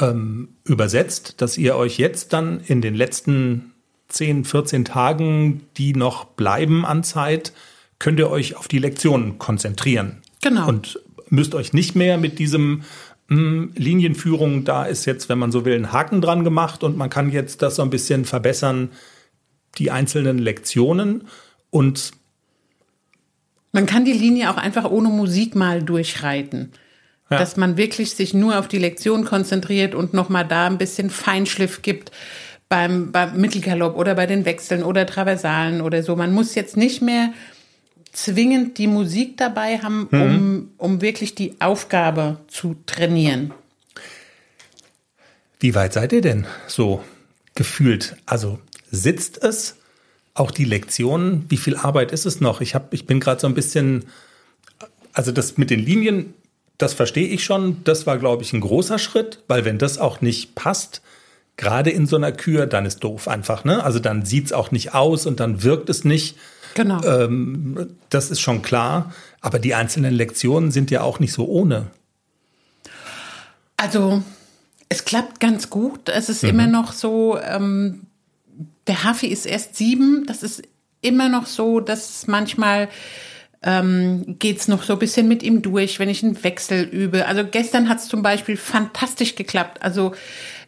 [0.00, 3.70] ähm, übersetzt, dass ihr euch jetzt dann in den letzten
[4.08, 7.52] 10, 14 Tagen, die noch bleiben an Zeit,
[8.00, 10.20] könnt ihr euch auf die Lektionen konzentrieren.
[10.42, 10.66] Genau.
[10.68, 10.98] Und
[11.28, 12.82] müsst euch nicht mehr mit diesem
[13.28, 16.96] mh, hm, Linienführung, da ist jetzt, wenn man so will, ein Haken dran gemacht und
[16.96, 18.90] man kann jetzt das so ein bisschen verbessern,
[19.78, 21.28] die einzelnen Lektionen
[21.70, 22.10] und
[23.72, 26.72] man kann die Linie auch einfach ohne Musik mal durchreiten.
[27.30, 27.38] Ja.
[27.38, 31.82] Dass man wirklich sich nur auf die Lektion konzentriert und nochmal da ein bisschen Feinschliff
[31.82, 32.10] gibt
[32.68, 36.16] beim, beim Mittelgalopp oder bei den Wechseln oder Traversalen oder so.
[36.16, 37.32] Man muss jetzt nicht mehr
[38.12, 40.20] zwingend die Musik dabei haben, mhm.
[40.20, 43.52] um, um wirklich die Aufgabe zu trainieren.
[45.60, 47.04] Wie weit seid ihr denn so
[47.54, 48.16] gefühlt?
[48.26, 48.58] Also
[48.90, 49.76] sitzt es?
[50.40, 52.60] Auch die Lektionen, wie viel Arbeit ist es noch?
[52.60, 54.04] Ich, hab, ich bin gerade so ein bisschen
[55.12, 56.34] also das mit den Linien,
[56.78, 57.82] das verstehe ich schon.
[57.84, 61.02] Das war, glaube ich, ein großer Schritt, weil wenn das auch nicht passt,
[61.56, 63.64] gerade in so einer Kür, dann ist doof einfach.
[63.64, 63.82] Ne?
[63.84, 66.36] Also dann sieht es auch nicht aus und dann wirkt es nicht.
[66.74, 67.02] Genau.
[67.04, 69.12] Ähm, das ist schon klar.
[69.40, 71.88] Aber die einzelnen Lektionen sind ja auch nicht so ohne.
[73.76, 74.22] Also
[74.88, 76.08] es klappt ganz gut.
[76.08, 76.48] Es ist mhm.
[76.48, 78.06] immer noch so, ähm,
[78.86, 80.24] der Hafi ist erst sieben.
[80.26, 80.62] Das ist
[81.00, 82.88] immer noch so, dass manchmal
[83.62, 87.26] ähm, geht noch so ein bisschen mit ihm durch, wenn ich einen Wechsel übe.
[87.26, 89.82] Also gestern hat es zum Beispiel fantastisch geklappt.
[89.82, 90.12] Also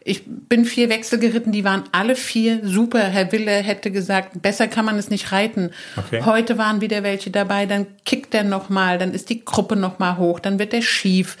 [0.05, 2.99] ich bin vier Wechsel geritten, die waren alle vier super.
[2.99, 5.71] Herr Wille hätte gesagt, besser kann man es nicht reiten.
[5.95, 6.23] Okay.
[6.25, 10.39] Heute waren wieder welche dabei, dann kickt er nochmal, dann ist die Gruppe nochmal hoch,
[10.39, 11.37] dann wird er schief.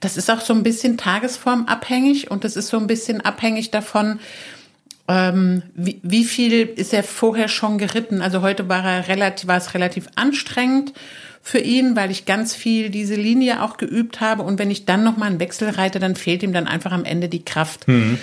[0.00, 4.20] Das ist auch so ein bisschen tagesformabhängig und das ist so ein bisschen abhängig davon,
[5.08, 8.22] ähm, wie, wie viel ist er vorher schon geritten?
[8.22, 10.92] Also heute war er relativ, war es relativ anstrengend
[11.42, 14.42] für ihn, weil ich ganz viel diese Linie auch geübt habe.
[14.42, 17.28] Und wenn ich dann nochmal einen Wechsel reite, dann fehlt ihm dann einfach am Ende
[17.28, 17.88] die Kraft.
[17.88, 18.18] Mhm.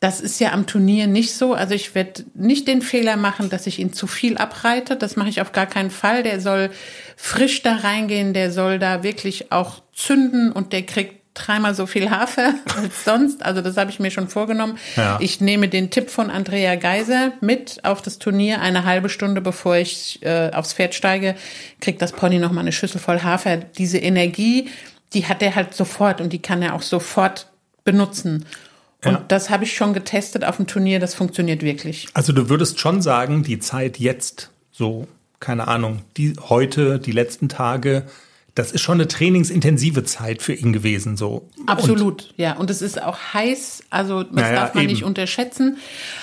[0.00, 1.54] Das ist ja am Turnier nicht so.
[1.54, 4.96] Also ich werde nicht den Fehler machen, dass ich ihn zu viel abreite.
[4.96, 6.24] Das mache ich auf gar keinen Fall.
[6.24, 6.70] Der soll
[7.16, 12.10] frisch da reingehen, der soll da wirklich auch zünden und der kriegt dreimal so viel
[12.10, 13.44] Hafer als sonst.
[13.44, 14.78] Also das habe ich mir schon vorgenommen.
[14.96, 15.18] Ja.
[15.20, 18.60] Ich nehme den Tipp von Andrea Geiser mit auf das Turnier.
[18.60, 21.34] Eine halbe Stunde bevor ich äh, aufs Pferd steige,
[21.80, 23.56] kriegt das Pony noch mal eine Schüssel voll Hafer.
[23.56, 24.68] Diese Energie,
[25.12, 27.48] die hat er halt sofort und die kann er auch sofort
[27.84, 28.46] benutzen.
[29.04, 29.24] Und ja.
[29.28, 30.98] das habe ich schon getestet auf dem Turnier.
[30.98, 32.08] Das funktioniert wirklich.
[32.14, 35.06] Also du würdest schon sagen, die Zeit jetzt, so
[35.40, 38.04] keine Ahnung, die heute, die letzten Tage
[38.54, 41.48] das ist schon eine trainingsintensive Zeit für ihn gewesen, so.
[41.66, 42.56] Absolut, und, ja.
[42.56, 44.92] Und es ist auch heiß, also das naja, darf man eben.
[44.92, 45.78] nicht unterschätzen.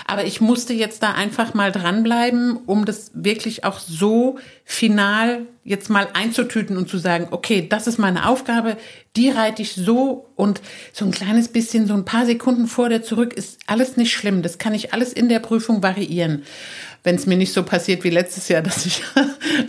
[0.08, 5.90] Aber ich musste jetzt da einfach mal dranbleiben, um das wirklich auch so final jetzt
[5.90, 8.78] mal einzutüten und zu sagen, okay, das ist meine Aufgabe,
[9.18, 10.62] die reite ich so und
[10.94, 14.42] so ein kleines bisschen, so ein paar Sekunden vor der zurück ist alles nicht schlimm.
[14.42, 16.44] Das kann ich alles in der Prüfung variieren
[17.04, 19.04] wenn es mir nicht so passiert wie letztes Jahr, dass ich,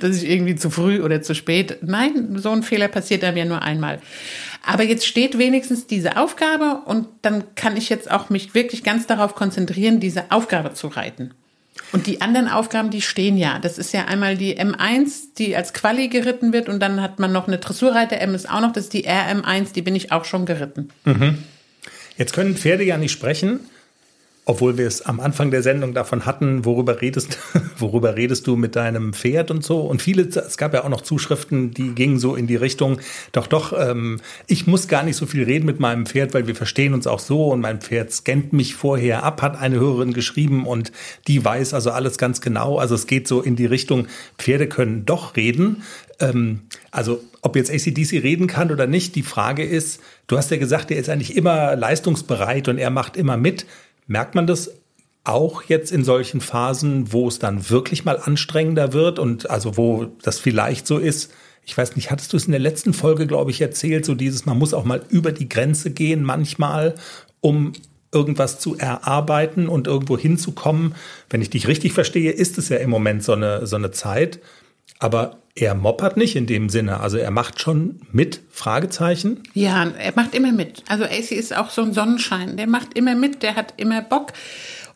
[0.01, 1.79] dass ich irgendwie zu früh oder zu spät.
[1.83, 4.01] Nein, so ein Fehler passiert einem ja nur einmal.
[4.65, 9.07] Aber jetzt steht wenigstens diese Aufgabe und dann kann ich jetzt auch mich wirklich ganz
[9.07, 11.33] darauf konzentrieren, diese Aufgabe zu reiten.
[11.91, 13.59] Und die anderen Aufgaben, die stehen ja.
[13.59, 17.33] Das ist ja einmal die M1, die als Quali geritten wird und dann hat man
[17.33, 20.25] noch eine Dressurreiter M ist auch noch, das ist die RM1, die bin ich auch
[20.25, 20.91] schon geritten.
[21.05, 21.39] Mhm.
[22.17, 23.61] Jetzt können Pferde ja nicht sprechen
[24.45, 27.39] obwohl wir es am Anfang der Sendung davon hatten, worüber redest,
[27.79, 29.81] worüber redest du mit deinem Pferd und so.
[29.81, 32.99] Und viele, es gab ja auch noch Zuschriften, die gingen so in die Richtung,
[33.31, 36.57] doch, doch, ähm, ich muss gar nicht so viel reden mit meinem Pferd, weil wir
[36.57, 40.67] verstehen uns auch so und mein Pferd scannt mich vorher ab, hat eine Hörerin geschrieben
[40.67, 40.91] und
[41.29, 42.79] die weiß also alles ganz genau.
[42.79, 45.85] Also es geht so in die Richtung, Pferde können doch reden.
[46.19, 50.57] Ähm, also ob jetzt ACDC reden kann oder nicht, die Frage ist, du hast ja
[50.57, 53.67] gesagt, er ist eigentlich immer leistungsbereit und er macht immer mit.
[54.07, 54.73] Merkt man das
[55.25, 60.07] auch jetzt in solchen Phasen, wo es dann wirklich mal anstrengender wird und also wo
[60.23, 61.33] das vielleicht so ist?
[61.65, 64.47] Ich weiß nicht, hattest du es in der letzten Folge, glaube ich, erzählt, so dieses,
[64.47, 66.97] man muss auch mal über die Grenze gehen manchmal,
[67.41, 67.73] um
[68.13, 70.95] irgendwas zu erarbeiten und irgendwo hinzukommen.
[71.31, 74.41] Wenn ich dich richtig verstehe, ist es ja im Moment so eine, so eine Zeit.
[75.03, 77.01] Aber er moppert nicht in dem Sinne.
[77.01, 79.43] Also er macht schon mit, Fragezeichen.
[79.53, 80.85] Ja, er macht immer mit.
[80.87, 82.57] Also AC ist auch so ein Sonnenschein.
[82.57, 84.33] Der macht immer mit, der hat immer Bock.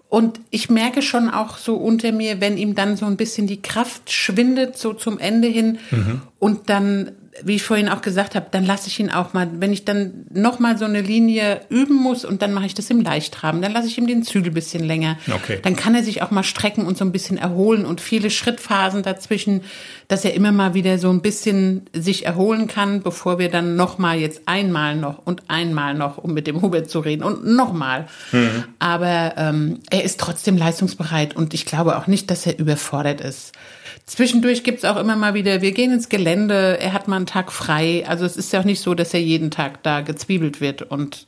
[0.08, 3.60] Und ich merke schon auch so unter mir, wenn ihm dann so ein bisschen die
[3.60, 6.22] Kraft schwindet, so zum Ende hin, mhm.
[6.38, 7.10] und dann
[7.42, 10.26] wie ich vorhin auch gesagt habe, dann lasse ich ihn auch mal, wenn ich dann
[10.32, 13.72] noch mal so eine Linie üben muss und dann mache ich das im Leichtraben, dann
[13.72, 15.18] lasse ich ihm den Zügel bisschen länger.
[15.32, 15.58] Okay.
[15.62, 19.02] Dann kann er sich auch mal strecken und so ein bisschen erholen und viele Schrittphasen
[19.02, 19.62] dazwischen,
[20.08, 23.98] dass er immer mal wieder so ein bisschen sich erholen kann, bevor wir dann noch
[23.98, 27.72] mal jetzt einmal noch und einmal noch, um mit dem Hubert zu reden und noch
[27.72, 28.06] mal.
[28.32, 28.64] Mhm.
[28.78, 33.52] Aber ähm, er ist trotzdem leistungsbereit und ich glaube auch nicht, dass er überfordert ist.
[34.06, 37.50] Zwischendurch gibt's auch immer mal wieder, wir gehen ins Gelände, er hat mal einen Tag
[37.50, 38.04] frei.
[38.06, 41.26] Also es ist ja auch nicht so, dass er jeden Tag da gezwiebelt wird und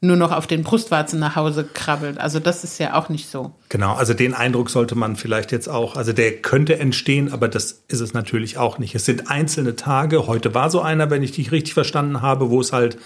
[0.00, 2.18] nur noch auf den Brustwarzen nach Hause krabbelt.
[2.18, 3.52] Also das ist ja auch nicht so.
[3.68, 7.84] Genau, also den Eindruck sollte man vielleicht jetzt auch, also der könnte entstehen, aber das
[7.88, 8.94] ist es natürlich auch nicht.
[8.94, 10.26] Es sind einzelne Tage.
[10.26, 12.98] Heute war so einer, wenn ich dich richtig verstanden habe, wo es halt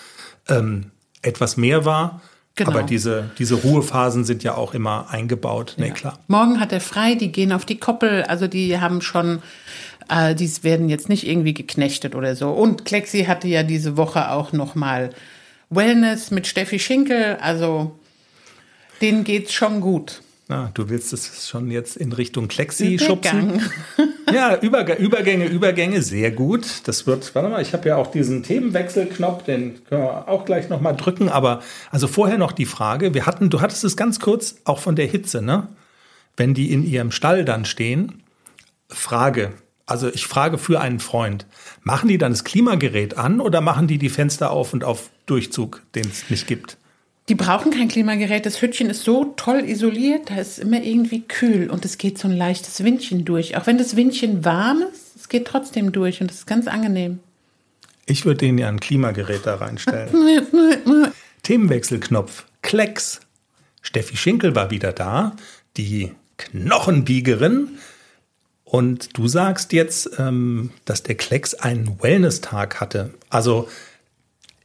[0.48, 0.90] ähm,
[1.22, 2.20] etwas mehr war.
[2.54, 2.70] Genau.
[2.70, 5.74] Aber diese, diese Ruhephasen sind ja auch immer eingebaut.
[5.78, 5.94] Nee, ja.
[5.94, 6.18] klar.
[6.28, 9.42] Morgen hat er frei, die gehen auf die Koppel, also die haben schon,
[10.10, 12.50] äh, die werden jetzt nicht irgendwie geknechtet oder so.
[12.50, 15.10] Und Klexi hatte ja diese Woche auch nochmal
[15.70, 17.92] Wellness mit Steffi Schinkel, also
[19.00, 20.20] denen geht's schon gut.
[20.48, 23.62] Ah, du willst es schon jetzt in Richtung Klexi schubsen?
[24.32, 26.86] Ja, Überg Übergänge, Übergänge, sehr gut.
[26.88, 30.68] Das wird, warte mal, ich habe ja auch diesen Themenwechselknopf, den können wir auch gleich
[30.68, 31.28] nochmal drücken.
[31.28, 34.96] Aber also vorher noch die Frage, wir hatten, du hattest es ganz kurz auch von
[34.96, 35.68] der Hitze, ne?
[36.36, 38.22] Wenn die in ihrem Stall dann stehen.
[38.88, 39.52] Frage,
[39.86, 41.46] also ich frage für einen Freund,
[41.82, 45.82] machen die dann das Klimagerät an oder machen die die Fenster auf und auf Durchzug,
[45.94, 46.76] den es nicht gibt?
[47.28, 48.44] Die brauchen kein Klimagerät.
[48.46, 52.28] Das Hütchen ist so toll isoliert, da ist immer irgendwie kühl und es geht so
[52.28, 53.56] ein leichtes Windchen durch.
[53.56, 57.20] Auch wenn das Windchen warm ist, es geht trotzdem durch und es ist ganz angenehm.
[58.06, 60.10] Ich würde denen ja ein Klimagerät da reinstellen.
[61.44, 62.46] Themenwechselknopf.
[62.62, 63.20] Klecks.
[63.80, 65.36] Steffi Schinkel war wieder da,
[65.76, 67.78] die Knochenbiegerin.
[68.64, 73.14] Und du sagst jetzt, ähm, dass der Klecks einen Wellness-Tag hatte.
[73.28, 73.68] Also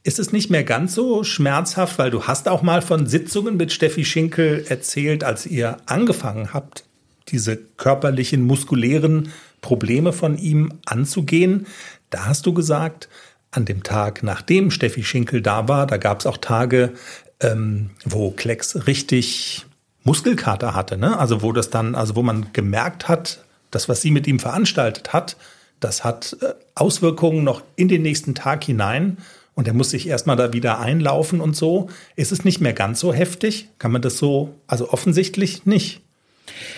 [0.08, 3.72] ist es nicht mehr ganz so schmerzhaft, weil du hast auch mal von Sitzungen mit
[3.72, 6.84] Steffi Schinkel erzählt, als ihr angefangen habt,
[7.28, 11.66] diese körperlichen, muskulären Probleme von ihm anzugehen.
[12.08, 13.10] Da hast du gesagt,
[13.50, 16.94] an dem Tag, nachdem Steffi Schinkel da war, da gab es auch Tage,
[17.40, 19.66] ähm, wo Klecks richtig
[20.04, 21.18] Muskelkater hatte, ne?
[21.18, 25.12] Also wo das dann, also wo man gemerkt hat, das, was sie mit ihm veranstaltet
[25.12, 25.36] hat,
[25.80, 29.18] das hat äh, Auswirkungen noch in den nächsten Tag hinein
[29.58, 31.88] und er muss sich erstmal da wieder einlaufen und so.
[32.14, 33.68] Ist es nicht mehr ganz so heftig?
[33.80, 36.00] Kann man das so, also offensichtlich nicht.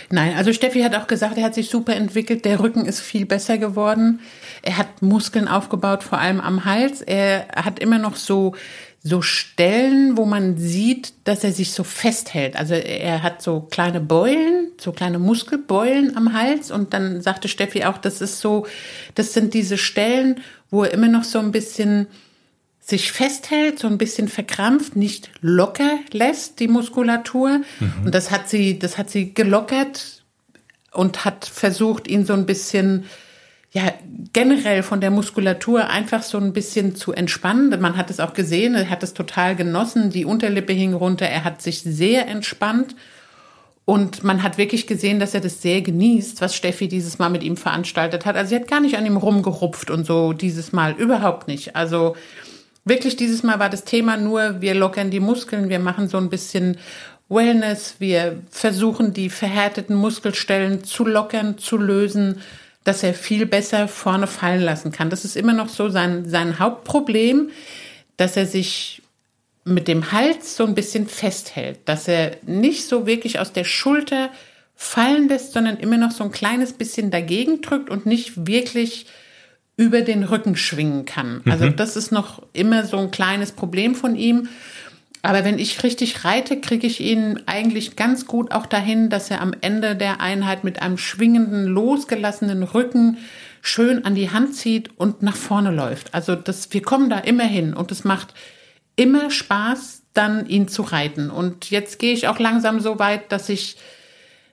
[0.08, 3.26] Nein, also Steffi hat auch gesagt, er hat sich super entwickelt, der Rücken ist viel
[3.26, 4.20] besser geworden.
[4.62, 7.02] Er hat Muskeln aufgebaut, vor allem am Hals.
[7.02, 8.54] Er hat immer noch so
[9.02, 12.56] so Stellen, wo man sieht, dass er sich so festhält.
[12.56, 17.84] Also er hat so kleine Beulen, so kleine Muskelbeulen am Hals und dann sagte Steffi
[17.84, 18.66] auch, das ist so,
[19.14, 20.40] das sind diese Stellen,
[20.70, 22.08] wo er immer noch so ein bisschen
[22.90, 27.60] sich festhält, so ein bisschen verkrampft, nicht locker lässt, die Muskulatur.
[27.80, 27.92] Mhm.
[28.04, 30.22] Und das hat sie, das hat sie gelockert
[30.92, 33.04] und hat versucht, ihn so ein bisschen,
[33.72, 33.92] ja,
[34.32, 37.80] generell von der Muskulatur einfach so ein bisschen zu entspannen.
[37.80, 41.44] Man hat es auch gesehen, er hat es total genossen, die Unterlippe hing runter, er
[41.44, 42.94] hat sich sehr entspannt.
[43.84, 47.42] Und man hat wirklich gesehen, dass er das sehr genießt, was Steffi dieses Mal mit
[47.42, 48.36] ihm veranstaltet hat.
[48.36, 51.74] Also sie hat gar nicht an ihm rumgerupft und so dieses Mal, überhaupt nicht.
[51.74, 52.14] Also
[52.84, 56.30] wirklich dieses Mal war das Thema nur, wir lockern die Muskeln, wir machen so ein
[56.30, 56.78] bisschen
[57.28, 62.42] Wellness, wir versuchen die verhärteten Muskelstellen zu lockern, zu lösen,
[62.84, 65.10] dass er viel besser vorne fallen lassen kann.
[65.10, 67.50] Das ist immer noch so sein, sein Hauptproblem,
[68.16, 69.02] dass er sich
[69.64, 74.30] mit dem Hals so ein bisschen festhält, dass er nicht so wirklich aus der Schulter
[74.74, 79.06] fallen lässt, sondern immer noch so ein kleines bisschen dagegen drückt und nicht wirklich
[79.80, 81.40] über den Rücken schwingen kann.
[81.46, 81.76] Also mhm.
[81.76, 84.46] das ist noch immer so ein kleines Problem von ihm.
[85.22, 89.40] Aber wenn ich richtig reite, kriege ich ihn eigentlich ganz gut auch dahin, dass er
[89.40, 93.16] am Ende der Einheit mit einem schwingenden, losgelassenen Rücken
[93.62, 96.12] schön an die Hand zieht und nach vorne läuft.
[96.12, 98.34] Also das, wir kommen da immer hin und es macht
[98.96, 101.30] immer Spaß, dann ihn zu reiten.
[101.30, 103.78] Und jetzt gehe ich auch langsam so weit, dass ich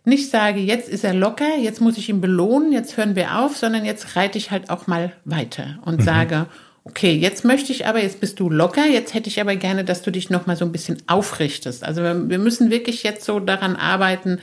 [0.08, 3.58] nicht sage, jetzt ist er locker, jetzt muss ich ihn belohnen, jetzt hören wir auf,
[3.58, 6.04] sondern jetzt reite ich halt auch mal weiter und mhm.
[6.04, 6.46] sage,
[6.86, 10.02] okay, jetzt möchte ich aber, jetzt bist du locker, jetzt hätte ich aber gerne, dass
[10.02, 11.84] du dich noch mal so ein bisschen aufrichtest.
[11.84, 14.39] Also wir müssen wirklich jetzt so daran arbeiten,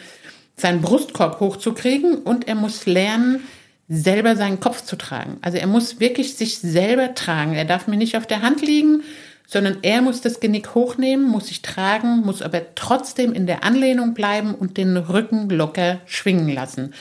[0.56, 3.40] seinen Brustkorb hochzukriegen und er muss lernen,
[3.88, 5.38] selber seinen Kopf zu tragen.
[5.42, 7.54] Also er muss wirklich sich selber tragen.
[7.54, 9.02] Er darf mir nicht auf der Hand liegen,
[9.46, 14.14] sondern er muss das Genick hochnehmen, muss sich tragen, muss aber trotzdem in der Anlehnung
[14.14, 16.94] bleiben und den Rücken locker schwingen lassen.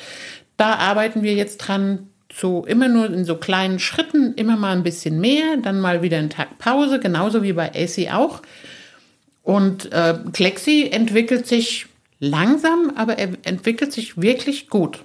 [0.58, 4.84] Da arbeiten wir jetzt dran, so immer nur in so kleinen Schritten, immer mal ein
[4.84, 8.41] bisschen mehr, dann mal wieder einen Tag Pause, genauso wie bei AC auch.
[9.43, 11.88] Und äh, Klexi entwickelt sich
[12.19, 15.03] langsam, aber er entwickelt sich wirklich gut.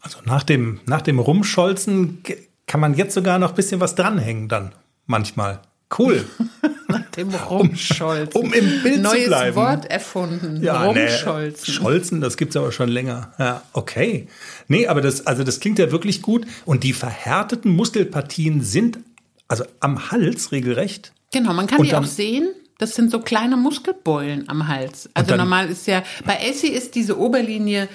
[0.00, 2.22] Also nach dem, nach dem Rumscholzen
[2.66, 4.72] kann man jetzt sogar noch ein bisschen was dranhängen dann
[5.06, 5.62] manchmal.
[5.96, 6.24] Cool.
[7.16, 8.40] Dem Rumscholzen.
[8.40, 9.56] Um, um, im Bild Neues zu bleiben.
[9.56, 10.62] Wort erfunden.
[10.62, 11.64] Ja, Rumscholzen.
[11.66, 13.32] Nee, Scholzen, das gibt's aber schon länger.
[13.38, 14.26] Ja, okay.
[14.68, 16.46] Nee, aber das, also das klingt ja wirklich gut.
[16.64, 18.98] Und die verhärteten Muskelpartien sind
[19.46, 21.12] also am Hals regelrecht.
[21.32, 22.48] Genau, man kann Und die auch sehen.
[22.78, 25.08] Das sind so kleine Muskelbeulen am Hals.
[25.14, 27.88] Also normal ist ja, bei AC ist diese Oberlinie,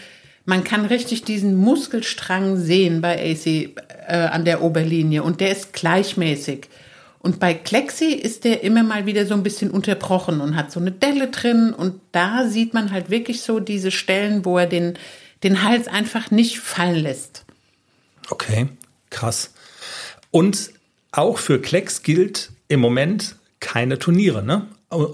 [0.46, 3.46] man kann richtig diesen Muskelstrang sehen bei AC
[4.08, 6.70] äh, an der Oberlinie und der ist gleichmäßig.
[7.22, 10.80] Und bei Klexi ist der immer mal wieder so ein bisschen unterbrochen und hat so
[10.80, 11.74] eine Delle drin.
[11.74, 14.98] Und da sieht man halt wirklich so diese Stellen, wo er den,
[15.44, 17.44] den Hals einfach nicht fallen lässt.
[18.30, 18.70] Okay,
[19.10, 19.54] krass.
[20.32, 20.72] Und
[21.12, 24.68] auch für Klecks gilt im Moment keine Turniere, ne?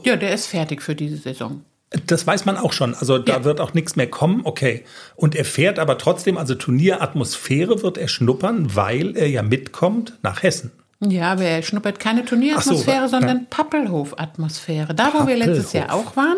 [0.03, 1.63] Ja, der ist fertig für diese Saison.
[2.07, 2.93] Das weiß man auch schon.
[2.93, 3.43] Also da Ja.
[3.45, 4.41] wird auch nichts mehr kommen.
[4.43, 4.83] Okay.
[5.15, 10.43] Und er fährt aber trotzdem, also Turnieratmosphäre wird er schnuppern, weil er ja mitkommt nach
[10.43, 10.71] Hessen.
[11.01, 14.93] Ja, aber er schnuppert keine Turnieratmosphäre, so, sondern Pappelhof-Atmosphäre.
[14.93, 15.73] Da, wo wir letztes.
[15.73, 16.37] Jahr auch waren,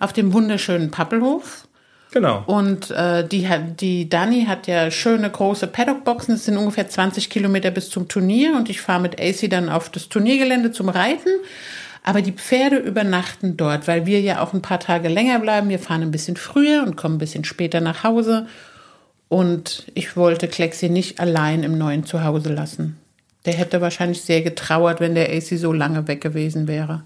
[0.00, 1.66] auf dem wunderschönen Pappelhof.
[2.12, 2.42] Genau.
[2.46, 6.34] Und äh, die, die Dani hat ja schöne große Paddock-Boxen.
[6.34, 8.56] Das sind ungefähr 20 Kilometer bis zum Turnier.
[8.56, 11.30] Und ich fahre mit AC dann auf das Turniergelände zum Reiten.
[12.02, 15.68] Aber die Pferde übernachten dort, weil wir ja auch ein paar Tage länger bleiben.
[15.68, 18.46] Wir fahren ein bisschen früher und kommen ein bisschen später nach Hause.
[19.28, 22.99] Und ich wollte Klexi nicht allein im neuen Zuhause lassen.
[23.46, 27.02] Der hätte wahrscheinlich sehr getrauert, wenn der AC so lange weg gewesen wäre.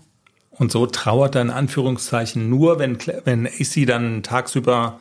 [0.50, 5.00] Und so trauert er in Anführungszeichen nur, wenn, wenn AC dann tagsüber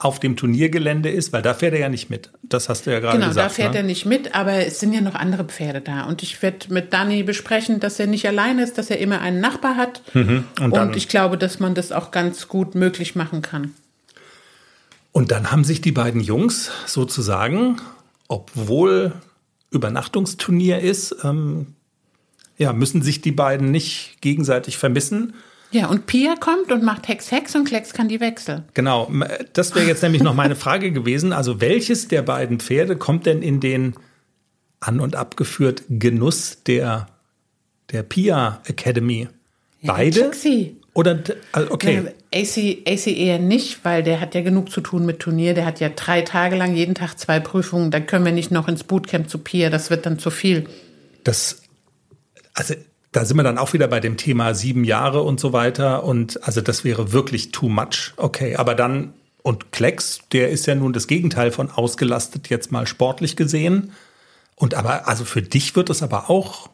[0.00, 2.30] auf dem Turniergelände ist, weil da fährt er ja nicht mit.
[2.44, 3.46] Das hast du ja gerade Genau, gesagt.
[3.46, 3.78] da fährt ne?
[3.78, 6.04] er nicht mit, aber es sind ja noch andere Pferde da.
[6.04, 9.40] Und ich werde mit Dani besprechen, dass er nicht allein ist, dass er immer einen
[9.40, 10.02] Nachbar hat.
[10.14, 10.44] Mhm.
[10.60, 13.74] Und dann- und ich glaube, dass man das auch ganz gut möglich machen kann.
[15.10, 17.80] Und dann haben sich die beiden Jungs sozusagen,
[18.28, 19.12] obwohl
[19.70, 21.74] Übernachtungsturnier ist, ähm,
[22.56, 25.34] ja, müssen sich die beiden nicht gegenseitig vermissen.
[25.70, 28.64] Ja, und Pia kommt und macht Hex Hex und Klecks kann die wechseln.
[28.74, 29.10] Genau,
[29.52, 31.32] das wäre jetzt nämlich noch meine Frage gewesen.
[31.32, 33.94] Also welches der beiden Pferde kommt denn in den
[34.80, 37.08] an und abgeführt Genuss der,
[37.92, 39.28] der Pia Academy?
[39.82, 40.22] Beide?
[40.22, 40.77] Klexi.
[40.94, 41.18] Oder,
[41.52, 42.12] also okay.
[42.34, 45.54] AC, AC eher nicht, weil der hat ja genug zu tun mit Turnier.
[45.54, 47.90] Der hat ja drei Tage lang jeden Tag zwei Prüfungen.
[47.90, 49.70] Da können wir nicht noch ins Bootcamp zu Pia.
[49.70, 50.66] Das wird dann zu viel.
[51.24, 51.62] Das,
[52.54, 52.74] also
[53.12, 56.04] da sind wir dann auch wieder bei dem Thema sieben Jahre und so weiter.
[56.04, 58.12] Und also das wäre wirklich too much.
[58.16, 62.86] Okay, aber dann, und Klecks, der ist ja nun das Gegenteil von ausgelastet, jetzt mal
[62.86, 63.92] sportlich gesehen.
[64.56, 66.68] Und aber, also für dich wird es aber auch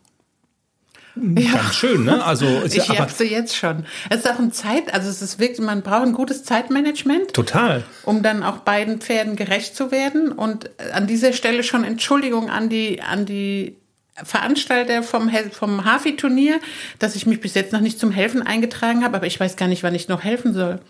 [1.17, 2.25] ganz schön, ne?
[2.25, 3.87] Also ist Ich ja aber sie jetzt schon.
[4.11, 7.33] Es ist auch ein Zeit, also es ist wirklich, man braucht ein gutes Zeitmanagement.
[7.33, 7.85] total.
[8.05, 10.33] um dann auch beiden Pferden gerecht zu werden.
[10.33, 13.77] Und an dieser Stelle schon Entschuldigung an die, an die
[14.23, 16.61] Veranstalter vom, vom Hafi-Turnier,
[16.99, 19.69] dass ich mich bis jetzt noch nicht zum Helfen eingetragen habe, aber ich weiß gar
[19.69, 20.81] nicht, wann ich noch helfen soll.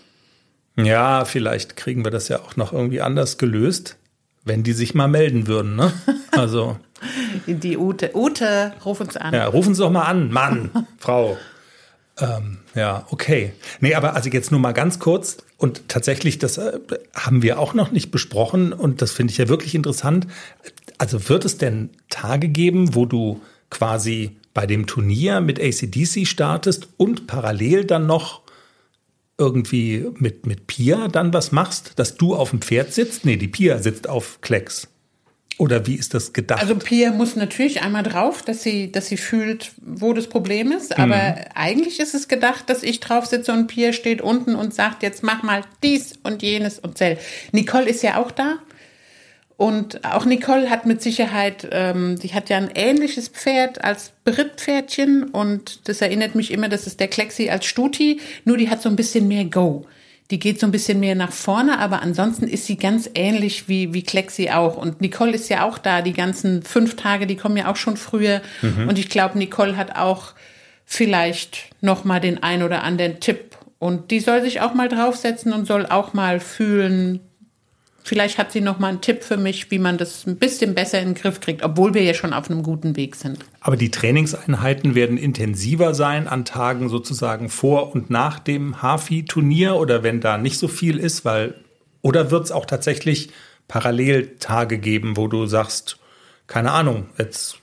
[0.76, 3.96] Ja, vielleicht kriegen wir das ja auch noch irgendwie anders gelöst,
[4.44, 5.92] wenn die sich mal melden würden, ne?
[6.32, 6.76] Also.
[7.46, 9.34] Die Ute, Ute, ruf uns an.
[9.34, 11.36] Ja, rufen Sie doch mal an, Mann, Frau.
[12.18, 13.52] Ähm, ja, okay.
[13.80, 16.78] Nee, aber also jetzt nur mal ganz kurz und tatsächlich, das äh,
[17.14, 20.28] haben wir auch noch nicht besprochen und das finde ich ja wirklich interessant.
[20.98, 23.40] Also wird es denn Tage geben, wo du
[23.70, 28.42] quasi bei dem Turnier mit ACDC startest und parallel dann noch
[29.36, 33.24] irgendwie mit, mit Pia dann was machst, dass du auf dem Pferd sitzt?
[33.24, 34.86] Nee, die Pia sitzt auf Klecks.
[35.58, 36.60] Oder wie ist das gedacht?
[36.60, 40.98] Also Pia muss natürlich einmal drauf, dass sie, dass sie fühlt, wo das Problem ist.
[40.98, 45.02] Aber eigentlich ist es gedacht, dass ich drauf sitze und Pia steht unten und sagt,
[45.02, 47.18] jetzt mach mal dies und jenes und zell.
[47.52, 48.58] Nicole ist ja auch da.
[49.56, 55.24] Und auch Nicole hat mit Sicherheit, ähm, die hat ja ein ähnliches Pferd als Brittpferdchen
[55.24, 58.88] und das erinnert mich immer, das ist der Klexi als Stuti, nur die hat so
[58.88, 59.86] ein bisschen mehr Go.
[60.30, 63.92] Die geht so ein bisschen mehr nach vorne, aber ansonsten ist sie ganz ähnlich wie,
[63.92, 64.76] wie Klexi auch.
[64.76, 67.98] Und Nicole ist ja auch da, die ganzen fünf Tage, die kommen ja auch schon
[67.98, 68.40] früher.
[68.88, 70.32] Und ich glaube, Nicole hat auch
[70.86, 73.56] vielleicht noch mal den ein oder anderen Tipp.
[73.78, 77.20] Und die soll sich auch mal draufsetzen und soll auch mal fühlen,
[78.06, 81.00] Vielleicht hat sie noch mal einen Tipp für mich, wie man das ein bisschen besser
[81.00, 83.38] in den Griff kriegt, obwohl wir ja schon auf einem guten Weg sind.
[83.60, 90.02] Aber die Trainingseinheiten werden intensiver sein an Tagen sozusagen vor und nach dem Hafi-Turnier oder
[90.02, 91.54] wenn da nicht so viel ist, weil
[92.02, 93.30] oder wird es auch tatsächlich
[93.68, 95.96] parallel Tage geben, wo du sagst,
[96.46, 97.58] keine Ahnung, jetzt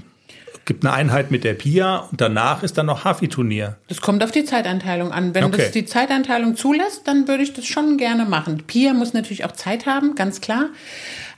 [0.66, 3.78] gibt eine Einheit mit der Pia und danach ist dann noch Hafi-Turnier.
[3.88, 5.34] Das kommt auf die Zeiteinteilung an.
[5.34, 5.58] Wenn Okay.
[5.58, 8.64] das die Zeiteinteilung zulässt, dann würde ich das schon gerne machen.
[8.68, 10.70] Pia muss natürlich auch Zeit haben, ganz klar.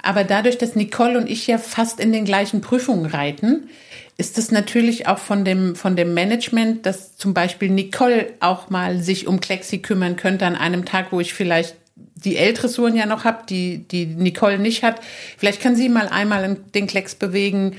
[0.02, 3.70] Aber dadurch, dass Nicole und ich ja fast in den gleichen Prüfungen reiten,
[4.18, 9.00] ist es natürlich auch von dem, von dem Management, dass zum Beispiel Nicole auch mal
[9.00, 13.24] sich um Klexi kümmern könnte an einem Tag, wo ich vielleicht die L-Dressuren ja noch
[13.24, 15.00] habe, die, die Nicole nicht hat.
[15.38, 17.76] Vielleicht kann sie mal einmal den Klecks bewegen.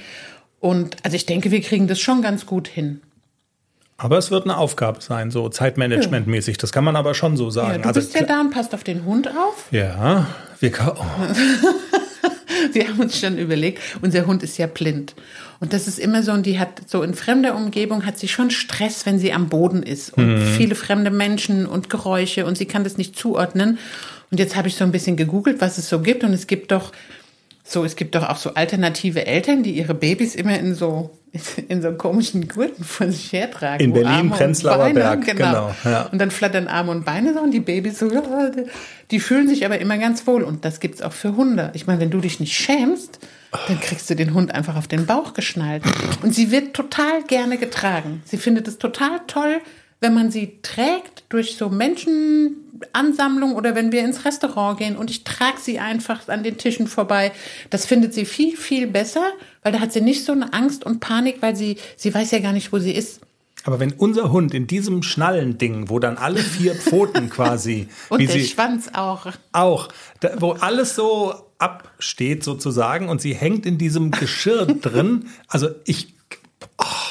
[0.65, 3.03] Und also ich denke, wir kriegen das schon ganz gut hin.
[3.99, 6.57] Aber es wird eine Aufgabe sein, so Zeitmanagement-mäßig.
[6.57, 7.83] Das kann man aber schon so Ja, sagen.
[7.83, 9.67] du Also bist ja da und passt auf den Hund auf.
[9.71, 10.27] ja,
[10.61, 11.05] wir oh.
[12.73, 15.15] Wir haben uns schon überlegt, unser Hund ist ja blind.
[15.61, 18.51] Und das ist immer so, und die hat so in fremder Umgebung hat sie schon
[18.51, 20.17] Stress, wenn sie am Boden ist.
[20.17, 23.79] Und viele fremde Menschen und Geräusche und sie kann das nicht zuordnen.
[24.31, 26.25] Und jetzt habe ich so ein bisschen gegoogelt, was es so gibt.
[26.25, 26.91] Und es gibt doch
[27.67, 31.11] so, es gibt doch auch so alternative Eltern, die ihre Babys immer in so
[31.69, 33.83] in so komischen Gurten vor sich hertragen.
[33.85, 35.35] In Berlin, Prenzlauer Berg, genau.
[35.35, 36.03] genau ja.
[36.13, 38.09] Und dann flattern Arme und Beine so und die Babys so,
[39.11, 40.43] die fühlen sich aber immer ganz wohl.
[40.43, 41.71] Und das gibt's auch für Hunde.
[41.75, 43.19] Ich meine, wenn du dich nicht schämst,
[43.69, 45.83] dann kriegst du den Hund einfach auf den Bauch geschnallt.
[46.23, 48.23] Und sie wird total gerne getragen.
[48.25, 49.61] Sie findet es total toll,
[50.05, 55.25] wenn man sie trägt durch so Menschenansammlungen oder wenn wir ins Restaurant gehen und ich
[55.25, 57.33] trage sie einfach an den Tischen vorbei.
[57.71, 59.25] Das findet sie viel, viel besser,
[59.63, 62.41] weil da hat sie nicht so eine Angst und Panik, weil sie, sie weiß ja
[62.41, 63.23] gar nicht, wo sie ist.
[63.65, 67.89] Aber wenn unser Hund in diesem Schnallending, wo dann alle vier Pfoten quasi.
[68.11, 69.29] und wie der sie, Schwanz auch.
[69.53, 69.89] Auch,
[70.21, 75.31] da, wo alles so absteht sozusagen und sie hängt in diesem Geschirr drin.
[75.49, 76.13] Also ich.
[76.77, 77.04] Oh.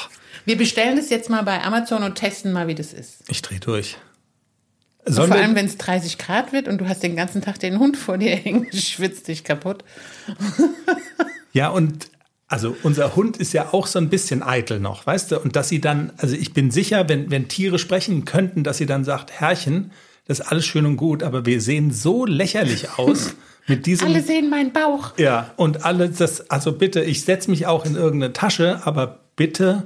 [0.44, 3.24] Wir bestellen es jetzt mal bei Amazon und testen mal, wie das ist.
[3.28, 3.96] Ich drehe durch.
[5.06, 7.96] vor allem, wenn es 30 Grad wird und du hast den ganzen Tag den Hund
[7.96, 9.84] vor dir hängen, schwitzt dich kaputt.
[11.52, 12.10] ja, und
[12.46, 15.40] also unser Hund ist ja auch so ein bisschen eitel noch, weißt du?
[15.40, 18.86] Und dass sie dann, also ich bin sicher, wenn, wenn Tiere sprechen könnten, dass sie
[18.86, 19.92] dann sagt, Herrchen,
[20.26, 23.34] das ist alles schön und gut, aber wir sehen so lächerlich aus.
[23.66, 25.16] Mit diesem, alle sehen meinen Bauch.
[25.16, 29.84] Ja, und alle das, also bitte, ich setze mich auch in irgendeine Tasche, aber bitte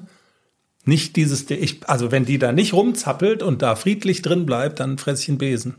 [0.89, 4.99] nicht dieses, ich, also wenn die da nicht rumzappelt und da friedlich drin bleibt, dann
[4.99, 5.77] fresse ich einen Besen.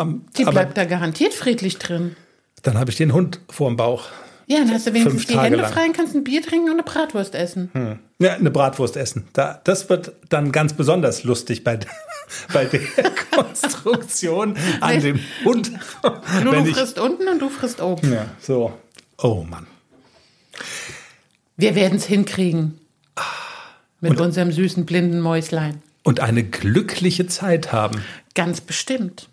[0.00, 2.16] Um, die bleibt da garantiert friedlich drin.
[2.62, 4.06] Dann habe ich den Hund vorm Bauch.
[4.46, 5.70] Ja, dann hast du wenigstens die Hände lang.
[5.70, 7.70] frei und kannst ein Bier trinken und eine Bratwurst essen.
[7.74, 7.98] Hm.
[8.18, 9.28] Ja, eine Bratwurst essen.
[9.34, 11.78] Da, das wird dann ganz besonders lustig bei,
[12.52, 12.80] bei der
[13.30, 15.72] Konstruktion an dem Hund.
[16.42, 18.12] Nur du frisst unten und du frisst oben.
[18.12, 18.72] Ja, so.
[19.18, 19.66] Oh Mann.
[21.56, 22.78] Wir werden es hinkriegen.
[24.02, 25.80] Mit und, unserem süßen blinden Mäuslein.
[26.02, 28.02] Und eine glückliche Zeit haben.
[28.34, 29.28] Ganz bestimmt.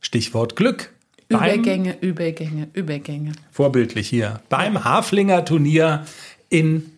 [0.00, 0.92] Stichwort Glück.
[1.28, 3.32] Übergänge, Übergänge, Übergänge.
[3.50, 4.42] Vorbildlich hier.
[4.50, 6.04] Beim Haflinger Turnier
[6.50, 6.90] in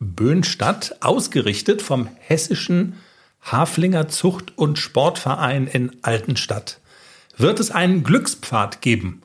[0.00, 2.94] Böhnstadt, ausgerichtet vom Hessischen
[3.42, 6.80] Haflinger Zucht- und Sportverein in Altenstadt,
[7.36, 9.20] wird es einen Glückspfad geben.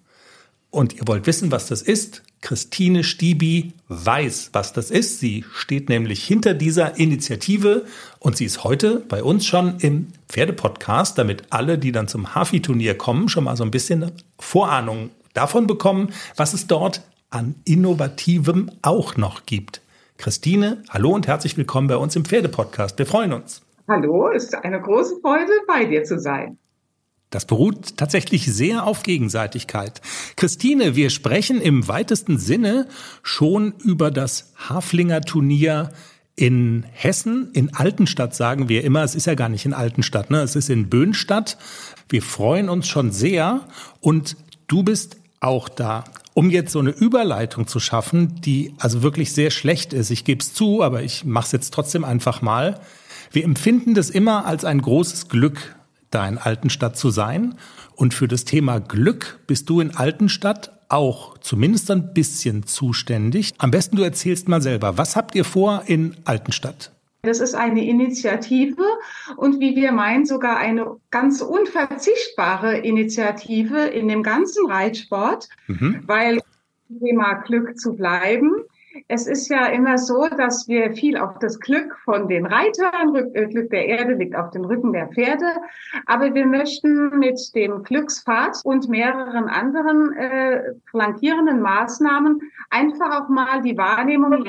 [0.69, 2.23] Und ihr wollt wissen, was das ist?
[2.47, 5.19] Christine Stiebi weiß, was das ist.
[5.19, 7.83] Sie steht nämlich hinter dieser Initiative
[8.19, 12.97] und sie ist heute bei uns schon im Pferdepodcast, damit alle, die dann zum Hafi-Turnier
[12.97, 19.17] kommen, schon mal so ein bisschen Vorahnung davon bekommen, was es dort an Innovativem auch
[19.17, 19.81] noch gibt.
[20.17, 22.97] Christine, hallo und herzlich willkommen bei uns im Pferdepodcast.
[22.97, 23.61] Wir freuen uns.
[23.89, 26.57] Hallo, es ist eine große Freude, bei dir zu sein.
[27.29, 30.01] Das beruht tatsächlich sehr auf Gegenseitigkeit.
[30.37, 32.87] Christine, wir sprechen im weitesten Sinne
[33.21, 35.91] schon über das Haflinger Turnier
[36.37, 40.41] in Hessen, in Altenstadt sagen wir immer, es ist ja gar nicht in Altenstadt, ne?
[40.41, 41.57] es ist in Böhnstadt.
[42.09, 43.61] Wir freuen uns schon sehr
[43.99, 46.05] und du bist auch da.
[46.35, 50.41] Um jetzt so eine Überleitung zu schaffen, die also wirklich sehr schlecht ist, ich gebe
[50.41, 52.79] es zu, aber ich mache es jetzt trotzdem einfach mal.
[53.31, 55.75] Wir empfinden das immer als ein großes Glück,
[56.11, 57.55] da in Altenstadt zu sein.
[57.95, 63.53] Und für das Thema Glück bist du in Altenstadt auch zumindest ein bisschen zuständig.
[63.57, 66.91] Am besten du erzählst mal selber, was habt ihr vor in Altenstadt?
[67.23, 68.83] Das ist eine Initiative
[69.35, 76.03] und wie wir meinen, sogar eine ganz unverzichtbare Initiative in dem ganzen Reitsport, mhm.
[76.05, 76.39] weil
[76.99, 78.51] Thema Glück zu bleiben.
[79.07, 83.47] Es ist ja immer so, dass wir viel auf das Glück von den Reitern, äh,
[83.47, 85.45] Glück der Erde liegt auf dem Rücken der Pferde,
[86.05, 92.39] aber wir möchten mit dem Glückspfad und mehreren anderen äh, flankierenden Maßnahmen
[92.69, 94.43] einfach auch mal die Wahrnehmung,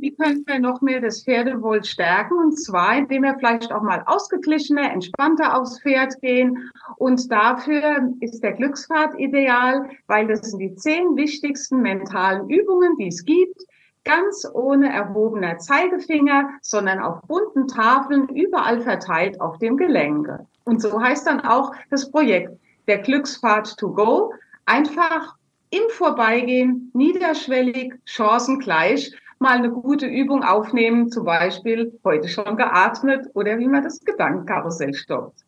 [0.00, 2.38] wie können wir noch mehr das Pferdewohl stärken?
[2.38, 6.70] Und zwar, indem wir vielleicht auch mal ausgeglichener, entspannter aufs Pferd gehen.
[6.96, 13.08] Und dafür ist der Glückspfad ideal, weil das sind die zehn wichtigsten mentalen Übungen, die
[13.08, 13.62] es gibt
[14.08, 20.46] ganz ohne erhobener Zeigefinger, sondern auf bunten Tafeln überall verteilt auf dem Gelände.
[20.64, 24.32] Und so heißt dann auch das Projekt der Glückspfad to go.
[24.64, 25.34] Einfach
[25.68, 33.58] im Vorbeigehen, niederschwellig, chancengleich, mal eine gute Übung aufnehmen, zum Beispiel heute schon geatmet oder
[33.58, 35.44] wie man das Gedankenkarussell stoppt.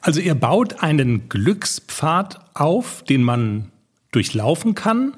[0.00, 3.70] Also ihr baut einen Glückspfad auf, den man
[4.12, 5.14] durchlaufen kann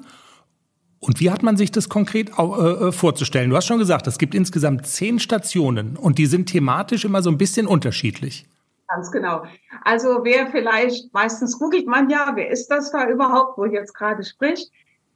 [1.01, 3.49] und wie hat man sich das konkret äh, äh, vorzustellen?
[3.49, 7.31] Du hast schon gesagt, es gibt insgesamt zehn Stationen und die sind thematisch immer so
[7.31, 8.45] ein bisschen unterschiedlich.
[8.87, 9.43] Ganz genau.
[9.83, 14.23] Also wer vielleicht, meistens googelt man ja, wer ist das da überhaupt, wo jetzt gerade
[14.23, 14.71] spricht.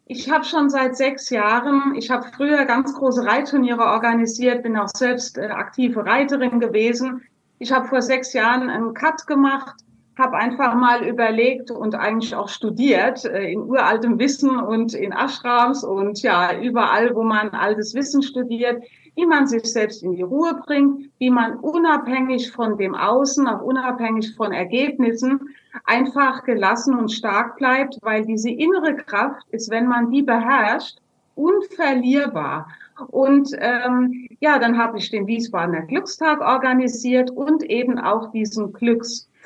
[0.08, 4.90] Ich habe schon seit sechs Jahren, ich habe früher ganz große Reitturniere organisiert, bin auch
[4.90, 7.22] selbst äh, aktive Reiterin gewesen.
[7.60, 9.76] Ich habe vor sechs Jahren einen Cut gemacht
[10.18, 15.84] habe einfach mal überlegt und eigentlich auch studiert äh, in uraltem Wissen und in Ashrams
[15.84, 18.82] und ja, überall, wo man altes Wissen studiert,
[19.16, 23.62] wie man sich selbst in die Ruhe bringt, wie man unabhängig von dem Außen, auch
[23.62, 25.40] unabhängig von Ergebnissen,
[25.86, 31.00] einfach gelassen und stark bleibt, weil diese innere Kraft ist, wenn man die beherrscht,
[31.36, 32.68] unverlierbar.
[33.08, 38.72] Und ähm, ja, dann habe ich den Wiesbadener Glückstag organisiert und eben auch diesen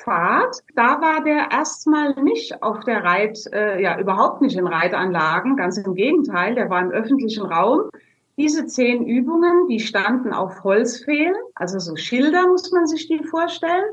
[0.00, 0.62] Glückspfad.
[0.74, 5.78] Da war der erstmal nicht auf der Reit, äh, ja überhaupt nicht in Reitanlagen, ganz
[5.78, 7.90] im Gegenteil, der war im öffentlichen Raum.
[8.36, 13.84] Diese zehn Übungen, die standen auf Holzfehlen, also so Schilder muss man sich die vorstellen.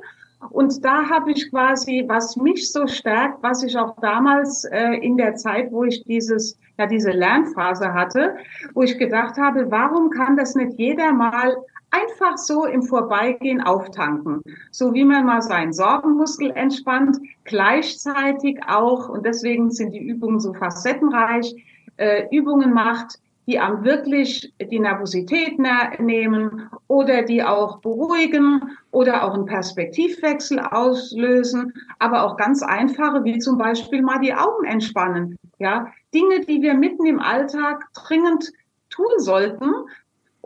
[0.51, 5.17] Und da habe ich quasi, was mich so stärkt, was ich auch damals äh, in
[5.17, 8.35] der Zeit, wo ich dieses, ja, diese Lernphase hatte,
[8.75, 11.57] wo ich gedacht habe, warum kann das nicht jeder mal
[11.97, 14.41] einfach so im Vorbeigehen auftanken?
[14.71, 20.53] So wie man mal seinen Sorgenmuskel entspannt, gleichzeitig auch, und deswegen sind die Übungen so
[20.53, 21.55] facettenreich,
[21.97, 25.57] äh, Übungen macht, die am wirklich die Nervosität
[25.99, 33.39] nehmen oder die auch beruhigen oder auch einen Perspektivwechsel auslösen, aber auch ganz einfache, wie
[33.39, 35.37] zum Beispiel mal die Augen entspannen.
[35.59, 38.51] Ja, Dinge, die wir mitten im Alltag dringend
[38.89, 39.71] tun sollten.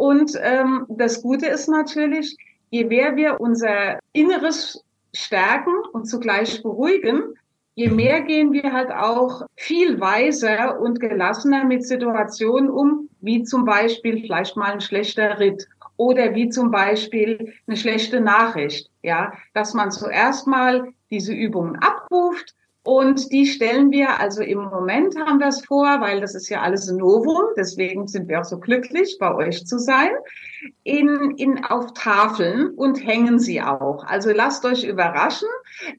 [0.02, 2.36] Und ähm, das Gute ist natürlich,
[2.72, 4.84] je mehr wir unser Inneres
[5.14, 7.36] stärken und zugleich beruhigen,
[7.76, 7.95] je mhm.
[7.97, 14.22] mehr gehen wir halt auch viel weiser und gelassener mit Situationen um, wie zum Beispiel
[14.22, 18.89] vielleicht mal ein schlechter Ritt oder wie zum Beispiel eine schlechte Nachricht.
[19.04, 25.15] Ja, dass man zuerst mal diese Übungen abruft, und die stellen wir, also im Moment
[25.15, 28.45] haben wir es vor, weil das ist ja alles ein Novum, deswegen sind wir auch
[28.45, 30.09] so glücklich, bei euch zu sein,
[30.84, 34.03] in, in, auf Tafeln und hängen sie auch.
[34.05, 35.47] Also lasst euch überraschen.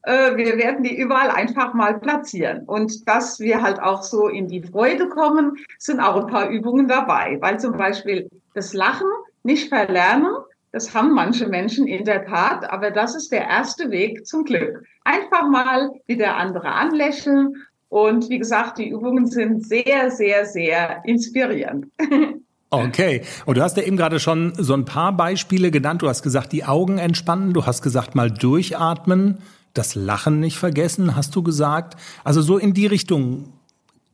[0.03, 2.65] Äh, wir werden die überall einfach mal platzieren.
[2.65, 6.89] Und dass wir halt auch so in die Freude kommen, sind auch ein paar Übungen
[6.89, 9.07] dabei, weil zum Beispiel das Lachen
[9.43, 10.33] nicht verlernen,
[10.73, 14.83] das haben manche Menschen in der Tat, aber das ist der erste Weg zum Glück.
[15.03, 17.53] Einfach mal wie der andere anlächeln.
[17.89, 21.85] Und wie gesagt, die Übungen sind sehr, sehr, sehr inspirierend.
[22.75, 23.21] Okay.
[23.45, 26.01] Und du hast ja eben gerade schon so ein paar Beispiele genannt.
[26.01, 27.53] Du hast gesagt, die Augen entspannen.
[27.53, 29.37] Du hast gesagt, mal durchatmen.
[29.75, 32.01] Das Lachen nicht vergessen, hast du gesagt.
[32.23, 33.53] Also so in die Richtung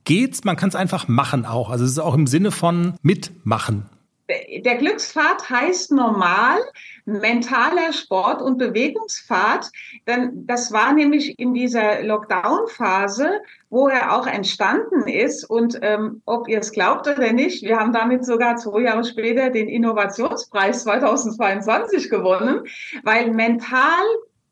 [0.03, 0.43] geht's.
[0.43, 1.69] Man kann es einfach machen auch.
[1.69, 3.85] Also es ist auch im Sinne von mitmachen
[4.29, 6.59] der Glückspfad heißt normal
[7.05, 9.71] mentaler Sport- und Bewegungspfad.
[10.07, 15.49] Denn das war nämlich in dieser Lockdown-Phase, wo er auch entstanden ist.
[15.49, 19.49] Und ähm, ob ihr es glaubt oder nicht, wir haben damit sogar zwei Jahre später
[19.49, 22.63] den Innovationspreis 2022 gewonnen,
[23.03, 24.05] weil mental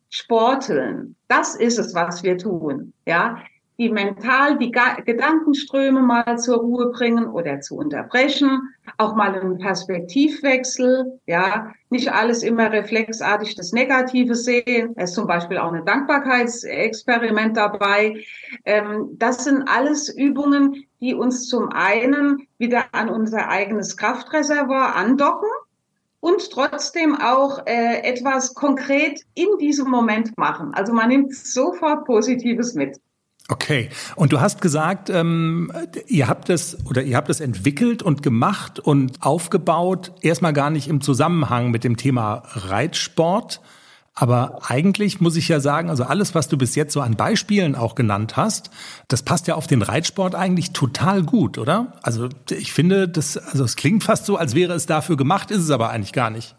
[0.10, 2.94] Sporteln, das ist es, was wir tun.
[3.06, 3.44] Ja,
[3.78, 11.20] die mental die Gedankenströme mal zur Ruhe bringen oder zu unterbrechen, auch mal einen Perspektivwechsel,
[11.28, 14.94] ja, nicht alles immer reflexartig das Negative sehen.
[14.96, 18.24] Es ist zum Beispiel auch ein Dankbarkeitsexperiment dabei.
[18.66, 25.50] Ähm, das sind alles Übungen, die uns zum einen wieder an unser eigenes Kraftreservoir andocken
[26.20, 30.74] und trotzdem auch äh, etwas konkret in diesem Moment machen.
[30.74, 33.00] Also man nimmt sofort Positives mit.
[33.50, 33.90] Okay.
[34.16, 35.72] Und du hast gesagt, ähm,
[36.08, 40.90] ihr habt es oder ihr habt es entwickelt und gemacht und aufgebaut, erstmal gar nicht
[40.90, 43.62] im Zusammenhang mit dem Thema Reitsport.
[44.20, 47.76] Aber eigentlich muss ich ja sagen, also alles, was du bis jetzt so an Beispielen
[47.76, 48.72] auch genannt hast,
[49.08, 51.94] das passt ja auf den Reitsport eigentlich total gut, oder?
[52.02, 55.62] Also ich finde, das, also es klingt fast so, als wäre es dafür gemacht, ist
[55.62, 56.56] es aber eigentlich gar nicht.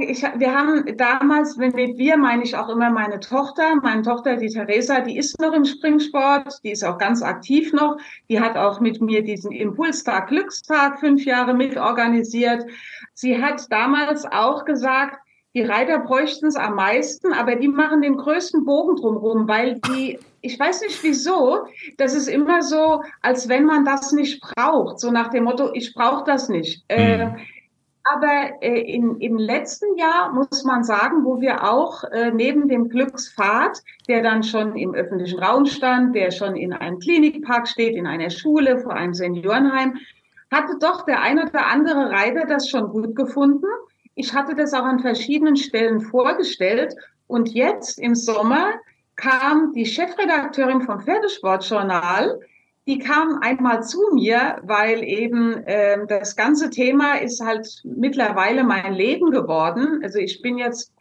[0.00, 4.36] Ich, wir haben damals, wenn mit wir meine ich auch immer meine Tochter, meine Tochter,
[4.36, 7.96] die Theresa, die ist noch im Springsport, die ist auch ganz aktiv noch.
[8.28, 12.66] Die hat auch mit mir diesen Impulstag, Glückstag fünf Jahre mitorganisiert.
[13.14, 15.18] Sie hat damals auch gesagt,
[15.54, 20.18] die Reiter bräuchten es am meisten, aber die machen den größten Bogen drumherum, weil die,
[20.40, 21.64] ich weiß nicht wieso,
[21.96, 25.94] das ist immer so, als wenn man das nicht braucht, so nach dem Motto, ich
[25.94, 26.84] brauche das nicht.
[26.88, 27.30] Äh,
[28.12, 32.88] aber äh, in, im letzten Jahr muss man sagen, wo wir auch äh, neben dem
[32.88, 38.06] Glückspfad, der dann schon im öffentlichen Raum stand, der schon in einem Klinikpark steht, in
[38.06, 39.98] einer Schule, vor einem Seniorenheim,
[40.50, 43.66] hatte doch der ein oder andere Reiter das schon gut gefunden.
[44.14, 46.94] Ich hatte das auch an verschiedenen Stellen vorgestellt.
[47.26, 48.74] Und jetzt im Sommer
[49.16, 52.40] kam die Chefredakteurin vom Pferdesportjournal,
[52.86, 58.94] die kam einmal zu mir, weil eben äh, das ganze Thema ist halt mittlerweile mein
[58.94, 60.00] Leben geworden.
[60.04, 60.92] Also ich bin jetzt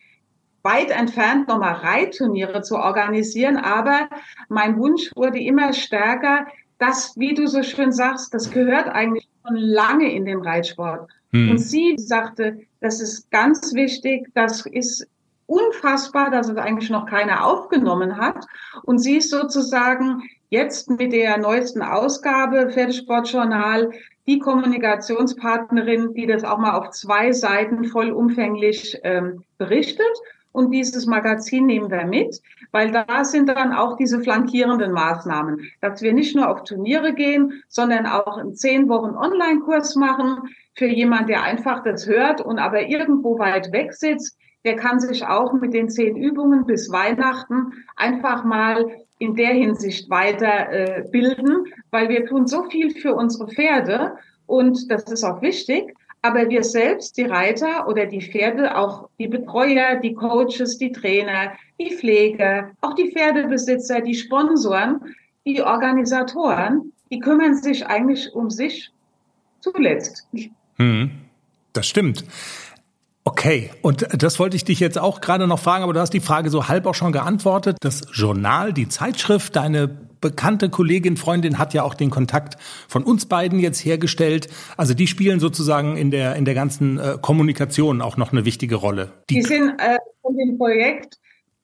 [0.64, 3.58] weit entfernt, nochmal Reitturniere zu organisieren.
[3.58, 4.10] Aber
[4.50, 6.48] mein Wunsch wurde immer stärker,
[6.80, 11.10] das, wie du so schön sagst, das gehört eigentlich schon lange in den Reitsport.
[11.32, 11.52] Hm.
[11.52, 15.08] Und sie sagte, das ist ganz wichtig, das ist
[15.46, 18.46] unfassbar, dass es eigentlich noch keiner aufgenommen hat.
[18.84, 20.24] Und sie ist sozusagen
[20.56, 23.92] jetzt mit der neuesten Ausgabe Pferdesportjournal
[24.26, 30.16] die Kommunikationspartnerin, die das auch mal auf zwei Seiten vollumfänglich ähm, berichtet.
[30.52, 32.42] Und dieses Magazin nehmen wir mit,
[32.72, 37.62] weil da sind dann auch diese flankierenden Maßnahmen, dass wir nicht nur auf Turniere gehen,
[37.68, 40.44] sondern auch in zehn Wochen Online-Kurs machen
[40.74, 44.38] für jemand, der einfach das hört und aber irgendwo weit weg sitzt.
[44.64, 48.86] Der kann sich auch mit den zehn Übungen bis Weihnachten einfach mal
[49.20, 51.04] in der Hinsicht weiter äh,
[51.92, 55.96] weil wir tun so viel für unsere Pferde und das ist auch wichtig.
[56.22, 61.52] Aber wir selbst, die Reiter oder die Pferde, auch die Betreuer, die Coaches, die Trainer,
[61.80, 65.02] die Pfleger, auch die Pferdebesitzer, die Sponsoren,
[65.46, 68.92] die Organisatoren, die kümmern sich eigentlich um sich
[69.60, 70.28] zuletzt.
[70.78, 71.12] Hm,
[71.74, 72.24] das stimmt.
[73.28, 76.20] Okay, und das wollte ich dich jetzt auch gerade noch fragen, aber du hast die
[76.20, 77.78] Frage so halb auch schon geantwortet.
[77.82, 83.26] Das Journal, die Zeitschrift, deine bekannte Kollegin, Freundin hat ja auch den Kontakt von uns
[83.26, 84.48] beiden jetzt hergestellt.
[84.78, 88.76] Also die spielen sozusagen in der, in der ganzen äh, Kommunikation auch noch eine wichtige
[88.76, 89.12] Rolle.
[89.32, 91.16] Die, die sind äh, von dem Projekt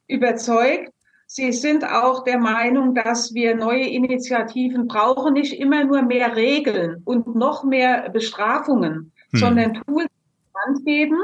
[0.07, 0.91] überzeugt.
[1.27, 7.03] Sie sind auch der Meinung, dass wir neue Initiativen brauchen, nicht immer nur mehr Regeln
[7.05, 9.39] und noch mehr Bestrafungen, hm.
[9.39, 10.09] sondern Tools
[10.65, 11.17] Hand geben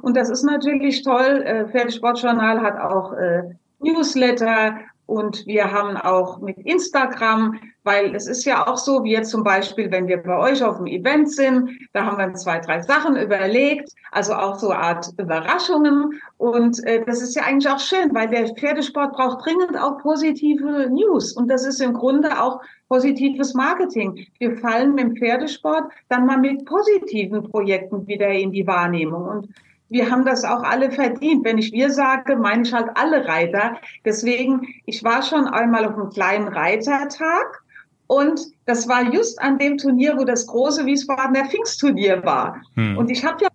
[0.00, 1.42] und das ist natürlich toll.
[1.44, 3.42] Äh, Pferdesportjournal hat auch äh,
[3.80, 9.30] Newsletter und wir haben auch mit Instagram, weil es ist ja auch so, wie jetzt
[9.30, 12.80] zum Beispiel, wenn wir bei euch auf dem Event sind, da haben wir zwei, drei
[12.80, 16.18] Sachen überlegt, also auch so eine Art Überraschungen.
[16.38, 20.88] Und äh, das ist ja eigentlich auch schön, weil der Pferdesport braucht dringend auch positive
[20.88, 21.32] News.
[21.32, 24.26] Und das ist im Grunde auch positives Marketing.
[24.38, 29.24] Wir fallen mit dem Pferdesport dann mal mit positiven Projekten wieder in die Wahrnehmung.
[29.24, 29.48] Und
[29.92, 31.44] wir haben das auch alle verdient.
[31.44, 33.76] Wenn ich wir sage, meine ich halt alle Reiter.
[34.04, 37.62] Deswegen, ich war schon einmal auf einem kleinen Reitertag
[38.06, 42.60] und das war just an dem Turnier, wo das große Wiesbadener Pfingstturnier war.
[42.74, 42.98] Hm.
[42.98, 43.48] Und ich habe ja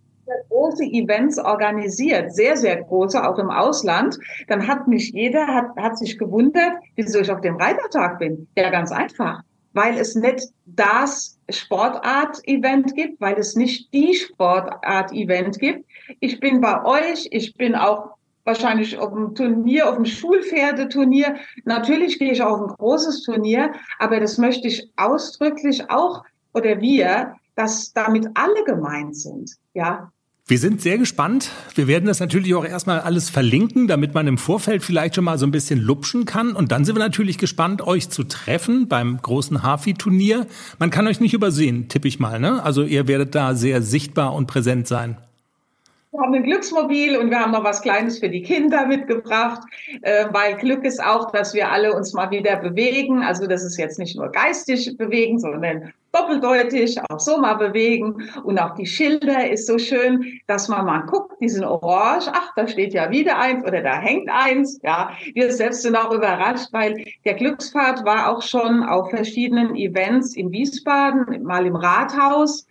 [0.50, 4.18] große Events organisiert, sehr, sehr große, auch im Ausland.
[4.48, 8.48] Dann hat mich jeder, hat, hat sich gewundert, wieso ich auf dem Reitertag bin.
[8.58, 9.44] Ja, ganz einfach
[9.74, 15.86] weil es nicht das Sportart-Event gibt, weil es nicht die Sportart-Event gibt.
[16.20, 21.36] Ich bin bei euch, ich bin auch wahrscheinlich auf dem Turnier, auf dem Schulpferdeturnier.
[21.66, 27.36] Natürlich gehe ich auf ein großes Turnier, aber das möchte ich ausdrücklich auch, oder wir,
[27.56, 29.52] dass damit alle gemeint sind.
[29.74, 30.12] Ja,
[30.50, 31.52] wir sind sehr gespannt.
[31.76, 35.38] Wir werden das natürlich auch erstmal alles verlinken, damit man im Vorfeld vielleicht schon mal
[35.38, 36.54] so ein bisschen lupschen kann.
[36.54, 40.48] Und dann sind wir natürlich gespannt, euch zu treffen beim großen Hafi-Turnier.
[40.80, 42.40] Man kann euch nicht übersehen, tippe ich mal.
[42.40, 42.64] Ne?
[42.64, 45.18] Also ihr werdet da sehr sichtbar und präsent sein.
[46.18, 49.62] Wir haben ein Glücksmobil und wir haben noch was Kleines für die Kinder mitgebracht,
[50.02, 53.22] äh, weil Glück ist auch, dass wir alle uns mal wieder bewegen.
[53.22, 58.32] Also das ist jetzt nicht nur geistig bewegen, sondern doppeldeutig, auch so mal bewegen.
[58.44, 62.52] Und auch die Schilder ist so schön, dass man mal guckt, die sind orange, ach,
[62.56, 64.80] da steht ja wieder eins oder da hängt eins.
[64.82, 70.36] Ja, wir selbst sind auch überrascht, weil der Glückspfad war auch schon auf verschiedenen Events
[70.36, 72.66] in Wiesbaden, mal im Rathaus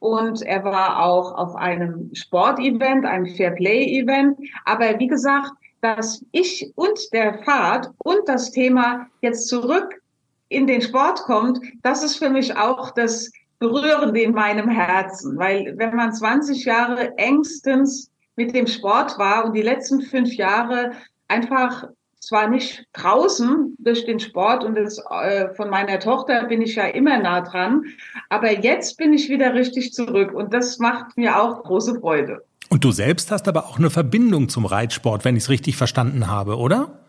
[0.00, 4.38] und er war auch auf einem Sportevent, einem Fairplay-Event.
[4.64, 10.02] Aber wie gesagt, dass ich und der Fahrt und das Thema jetzt zurück
[10.48, 15.38] in den Sport kommt, das ist für mich auch das Berührende in meinem Herzen.
[15.38, 20.92] Weil wenn man 20 Jahre engstens mit dem Sport war und die letzten fünf Jahre
[21.28, 21.88] einfach
[22.20, 26.84] zwar nicht draußen durch den Sport und das, äh, von meiner Tochter bin ich ja
[26.84, 27.84] immer nah dran,
[28.28, 32.44] aber jetzt bin ich wieder richtig zurück und das macht mir auch große Freude.
[32.68, 36.28] Und du selbst hast aber auch eine Verbindung zum Reitsport, wenn ich es richtig verstanden
[36.28, 37.00] habe, oder?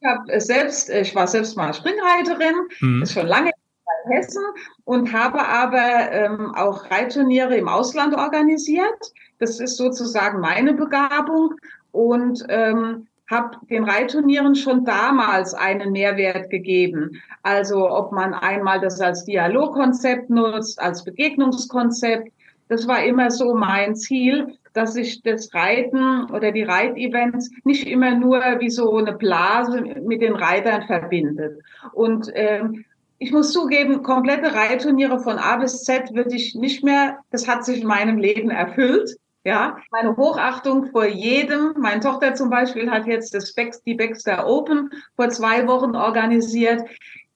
[0.00, 3.02] Ich, hab selbst, ich war selbst mal Springreiterin, mhm.
[3.02, 3.50] ist schon lange
[4.04, 4.42] in Hessen
[4.84, 9.12] und habe aber ähm, auch Reitturniere im Ausland organisiert.
[9.38, 11.54] Das ist sozusagen meine Begabung
[11.92, 17.22] und ähm, habe den Reitturnieren schon damals einen Mehrwert gegeben.
[17.42, 22.30] Also ob man einmal das als Dialogkonzept nutzt, als Begegnungskonzept.
[22.68, 28.14] Das war immer so mein Ziel, dass sich das Reiten oder die Reitevents nicht immer
[28.14, 31.60] nur wie so eine Blase mit den Reitern verbindet.
[31.92, 32.84] Und ähm,
[33.18, 37.64] ich muss zugeben, komplette Reitturniere von A bis Z würde ich nicht mehr, das hat
[37.64, 39.16] sich in meinem Leben erfüllt.
[39.46, 41.74] Ja, meine Hochachtung vor jedem.
[41.76, 46.82] Meine Tochter zum Beispiel hat jetzt das Bex, die Baxter Open vor zwei Wochen organisiert.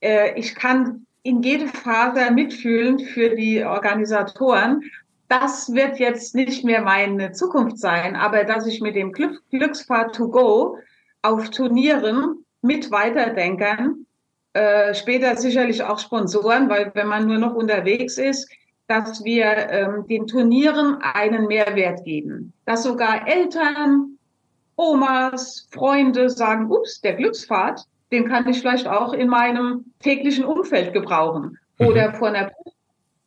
[0.01, 4.85] Äh, ich kann in jede Phase mitfühlen für die Organisatoren.
[5.29, 10.31] Das wird jetzt nicht mehr meine Zukunft sein, aber dass ich mit dem Glücksfahrt to
[10.31, 10.79] go
[11.21, 14.07] auf Turnieren mit weiterdenken,
[14.55, 18.51] äh, später sicherlich auch Sponsoren, weil wenn man nur noch unterwegs ist,
[18.89, 22.53] dass wir ähm, den Turnieren einen Mehrwert geben.
[22.65, 24.19] Dass sogar Eltern,
[24.77, 30.95] Omas, Freunde sagen, ups, der Glücksfahrt, den kann ich vielleicht auch in meinem täglichen Umfeld
[30.95, 31.87] gebrauchen mhm.
[31.87, 32.51] oder vor einer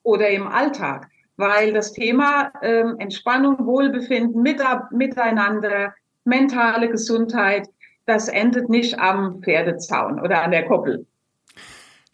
[0.03, 1.07] oder im Alltag,
[1.37, 5.93] weil das Thema ähm, Entspannung, Wohlbefinden, Miteinander,
[6.23, 7.67] mentale Gesundheit,
[8.07, 11.05] das endet nicht am Pferdezaun oder an der Koppel.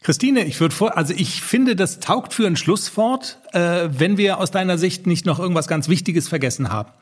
[0.08, 4.40] Christine, ich würde vor, also ich finde, das taugt für ein Schlusswort, äh, wenn wir
[4.40, 6.94] aus deiner Sicht nicht noch irgendwas ganz Wichtiges vergessen haben.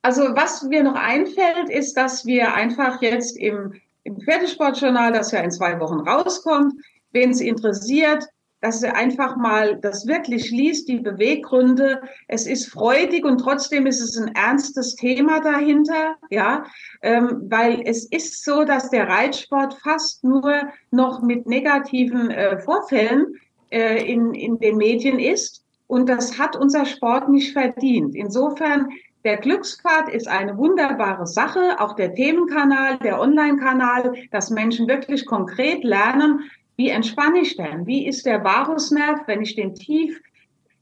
[0.00, 5.40] Also was mir noch einfällt, ist, dass wir einfach jetzt im, im Pferdesportjournal, das ja
[5.40, 6.72] in zwei Wochen rauskommt,
[7.12, 8.24] wen es interessiert,
[8.60, 12.02] dass er einfach mal das wirklich liest, die Beweggründe.
[12.26, 16.64] Es ist freudig und trotzdem ist es ein ernstes Thema dahinter, ja,
[17.02, 23.36] ähm, weil es ist so, dass der Reitsport fast nur noch mit negativen äh, Vorfällen
[23.70, 28.14] äh, in, in den Medien ist und das hat unser Sport nicht verdient.
[28.14, 28.88] Insofern
[29.24, 35.82] der Glückspfad ist eine wunderbare Sache, auch der Themenkanal, der Online-Kanal, dass Menschen wirklich konkret
[35.82, 37.86] lernen, wie entspanne ich denn?
[37.86, 40.20] Wie ist der Varusnerv, wenn ich den tief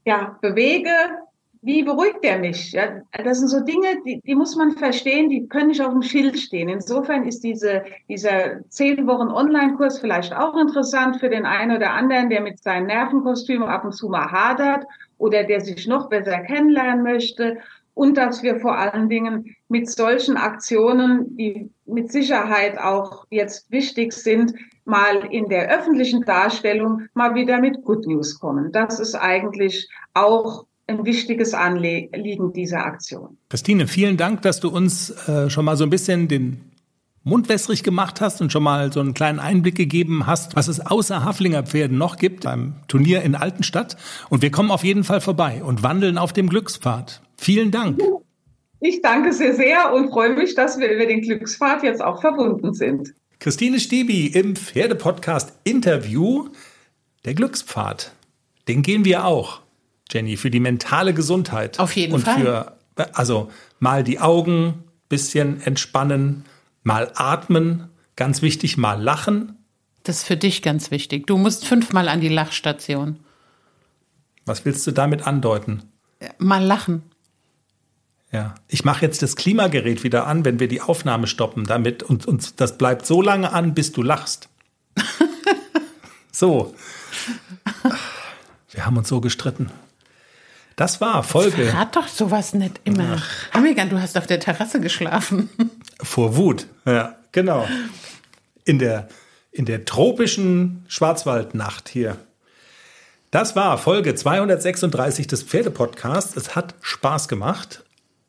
[0.05, 0.91] ja, bewege?
[1.63, 2.71] Wie beruhigt der mich?
[2.71, 6.03] Ja, das sind so Dinge, die, die muss man verstehen, die können nicht auf dem
[6.03, 6.69] Schild stehen.
[6.69, 12.29] Insofern ist diese, dieser zehn Wochen Online-Kurs vielleicht auch interessant für den einen oder anderen,
[12.29, 14.85] der mit seinen Nervenkostümen ab und zu mal hadert
[15.17, 17.57] oder der sich noch besser kennenlernen möchte
[17.95, 24.13] und dass wir vor allen Dingen mit solchen Aktionen, die mit Sicherheit auch jetzt wichtig
[24.13, 24.53] sind,
[24.87, 28.71] mal in der öffentlichen Darstellung mal wieder mit Good News kommen.
[28.71, 33.37] Das ist eigentlich auch ein wichtiges Anliegen dieser Aktion.
[33.49, 36.71] Christine, vielen Dank, dass du uns äh, schon mal so ein bisschen den
[37.27, 40.79] Mund wässrig gemacht hast und schon mal so einen kleinen Einblick gegeben hast, was es
[40.79, 43.97] außer Haflinger Pferden noch gibt beim Turnier in Altenstadt.
[44.29, 47.21] Und wir kommen auf jeden Fall vorbei und wandeln auf dem Glückspfad.
[47.35, 48.01] Vielen Dank.
[48.79, 52.73] Ich danke sehr, sehr und freue mich, dass wir über den Glückspfad jetzt auch verbunden
[52.73, 53.13] sind.
[53.39, 56.49] Christine Stiebi im Pferdepodcast Interview.
[57.25, 58.11] Der Glückspfad,
[58.67, 59.61] den gehen wir auch,
[60.11, 61.79] Jenny, für die mentale Gesundheit.
[61.79, 62.39] Auf jeden und Fall.
[62.95, 66.45] Für, also mal die Augen bisschen entspannen,
[66.83, 69.57] mal atmen, ganz wichtig, mal lachen.
[70.03, 71.27] Das ist für dich ganz wichtig.
[71.27, 73.19] Du musst fünfmal an die Lachstation.
[74.45, 75.83] Was willst du damit andeuten?
[76.39, 77.03] Mal lachen.
[78.31, 82.25] Ja, ich mache jetzt das Klimagerät wieder an, wenn wir die Aufnahme stoppen, damit und,
[82.25, 84.49] und das bleibt so lange an, bis du lachst.
[86.31, 86.75] so.
[88.71, 89.71] Wir haben uns so gestritten.
[90.75, 91.73] Das war Folge.
[91.73, 93.17] Hat doch sowas nicht immer.
[93.17, 93.55] Ach.
[93.55, 95.49] Amigan, du hast auf der Terrasse geschlafen.
[96.03, 96.67] Vor Wut.
[96.85, 97.67] Ja, genau.
[98.63, 99.07] In der,
[99.51, 102.17] in der tropischen Schwarzwaldnacht hier.
[103.31, 106.35] Das war Folge 236 des Pferdepodcasts.
[106.37, 107.83] Es hat Spaß gemacht.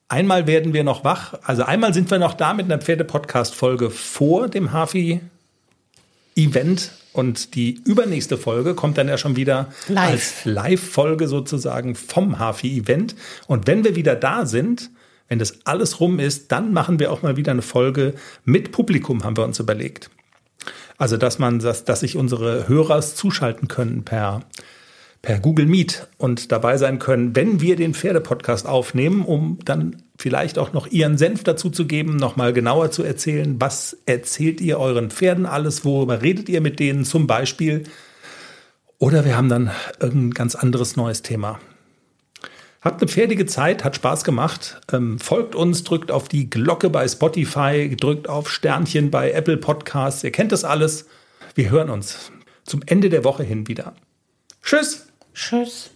[0.09, 1.35] Einmal werden wir noch wach.
[1.43, 5.21] Also einmal sind wir noch da mit einer Pferdepodcast-Folge vor dem Hafi-Event.
[7.13, 10.11] Und die übernächste Folge kommt dann ja schon wieder Live.
[10.11, 13.17] als Live-Folge sozusagen vom Hafi-Event.
[13.47, 14.91] Und wenn wir wieder da sind,
[15.29, 19.25] wenn das alles rum ist, dann machen wir auch mal wieder eine Folge mit Publikum,
[19.25, 20.09] haben wir uns überlegt.
[20.97, 24.41] Also, dass man, dass, dass sich unsere Hörer zuschalten können per
[25.23, 30.59] per Google Meet und dabei sein können, wenn wir den Pferdepodcast aufnehmen, um dann vielleicht
[30.59, 35.11] auch noch Ihren Senf dazu zu geben, nochmal genauer zu erzählen, was erzählt ihr euren
[35.11, 37.85] Pferden alles, worüber redet ihr mit denen zum Beispiel.
[38.99, 41.61] Oder wir haben dann irgendein ganz anderes neues Thema.
[42.81, 44.81] Habt eine pferdige Zeit, hat Spaß gemacht.
[44.93, 50.23] Ähm, folgt uns, drückt auf die Glocke bei Spotify, drückt auf Sternchen bei Apple Podcasts.
[50.23, 51.07] Ihr kennt das alles.
[51.55, 52.31] Wir hören uns
[52.65, 53.95] zum Ende der Woche hin wieder.
[54.63, 55.08] Tschüss!
[55.39, 55.91] Tschüss.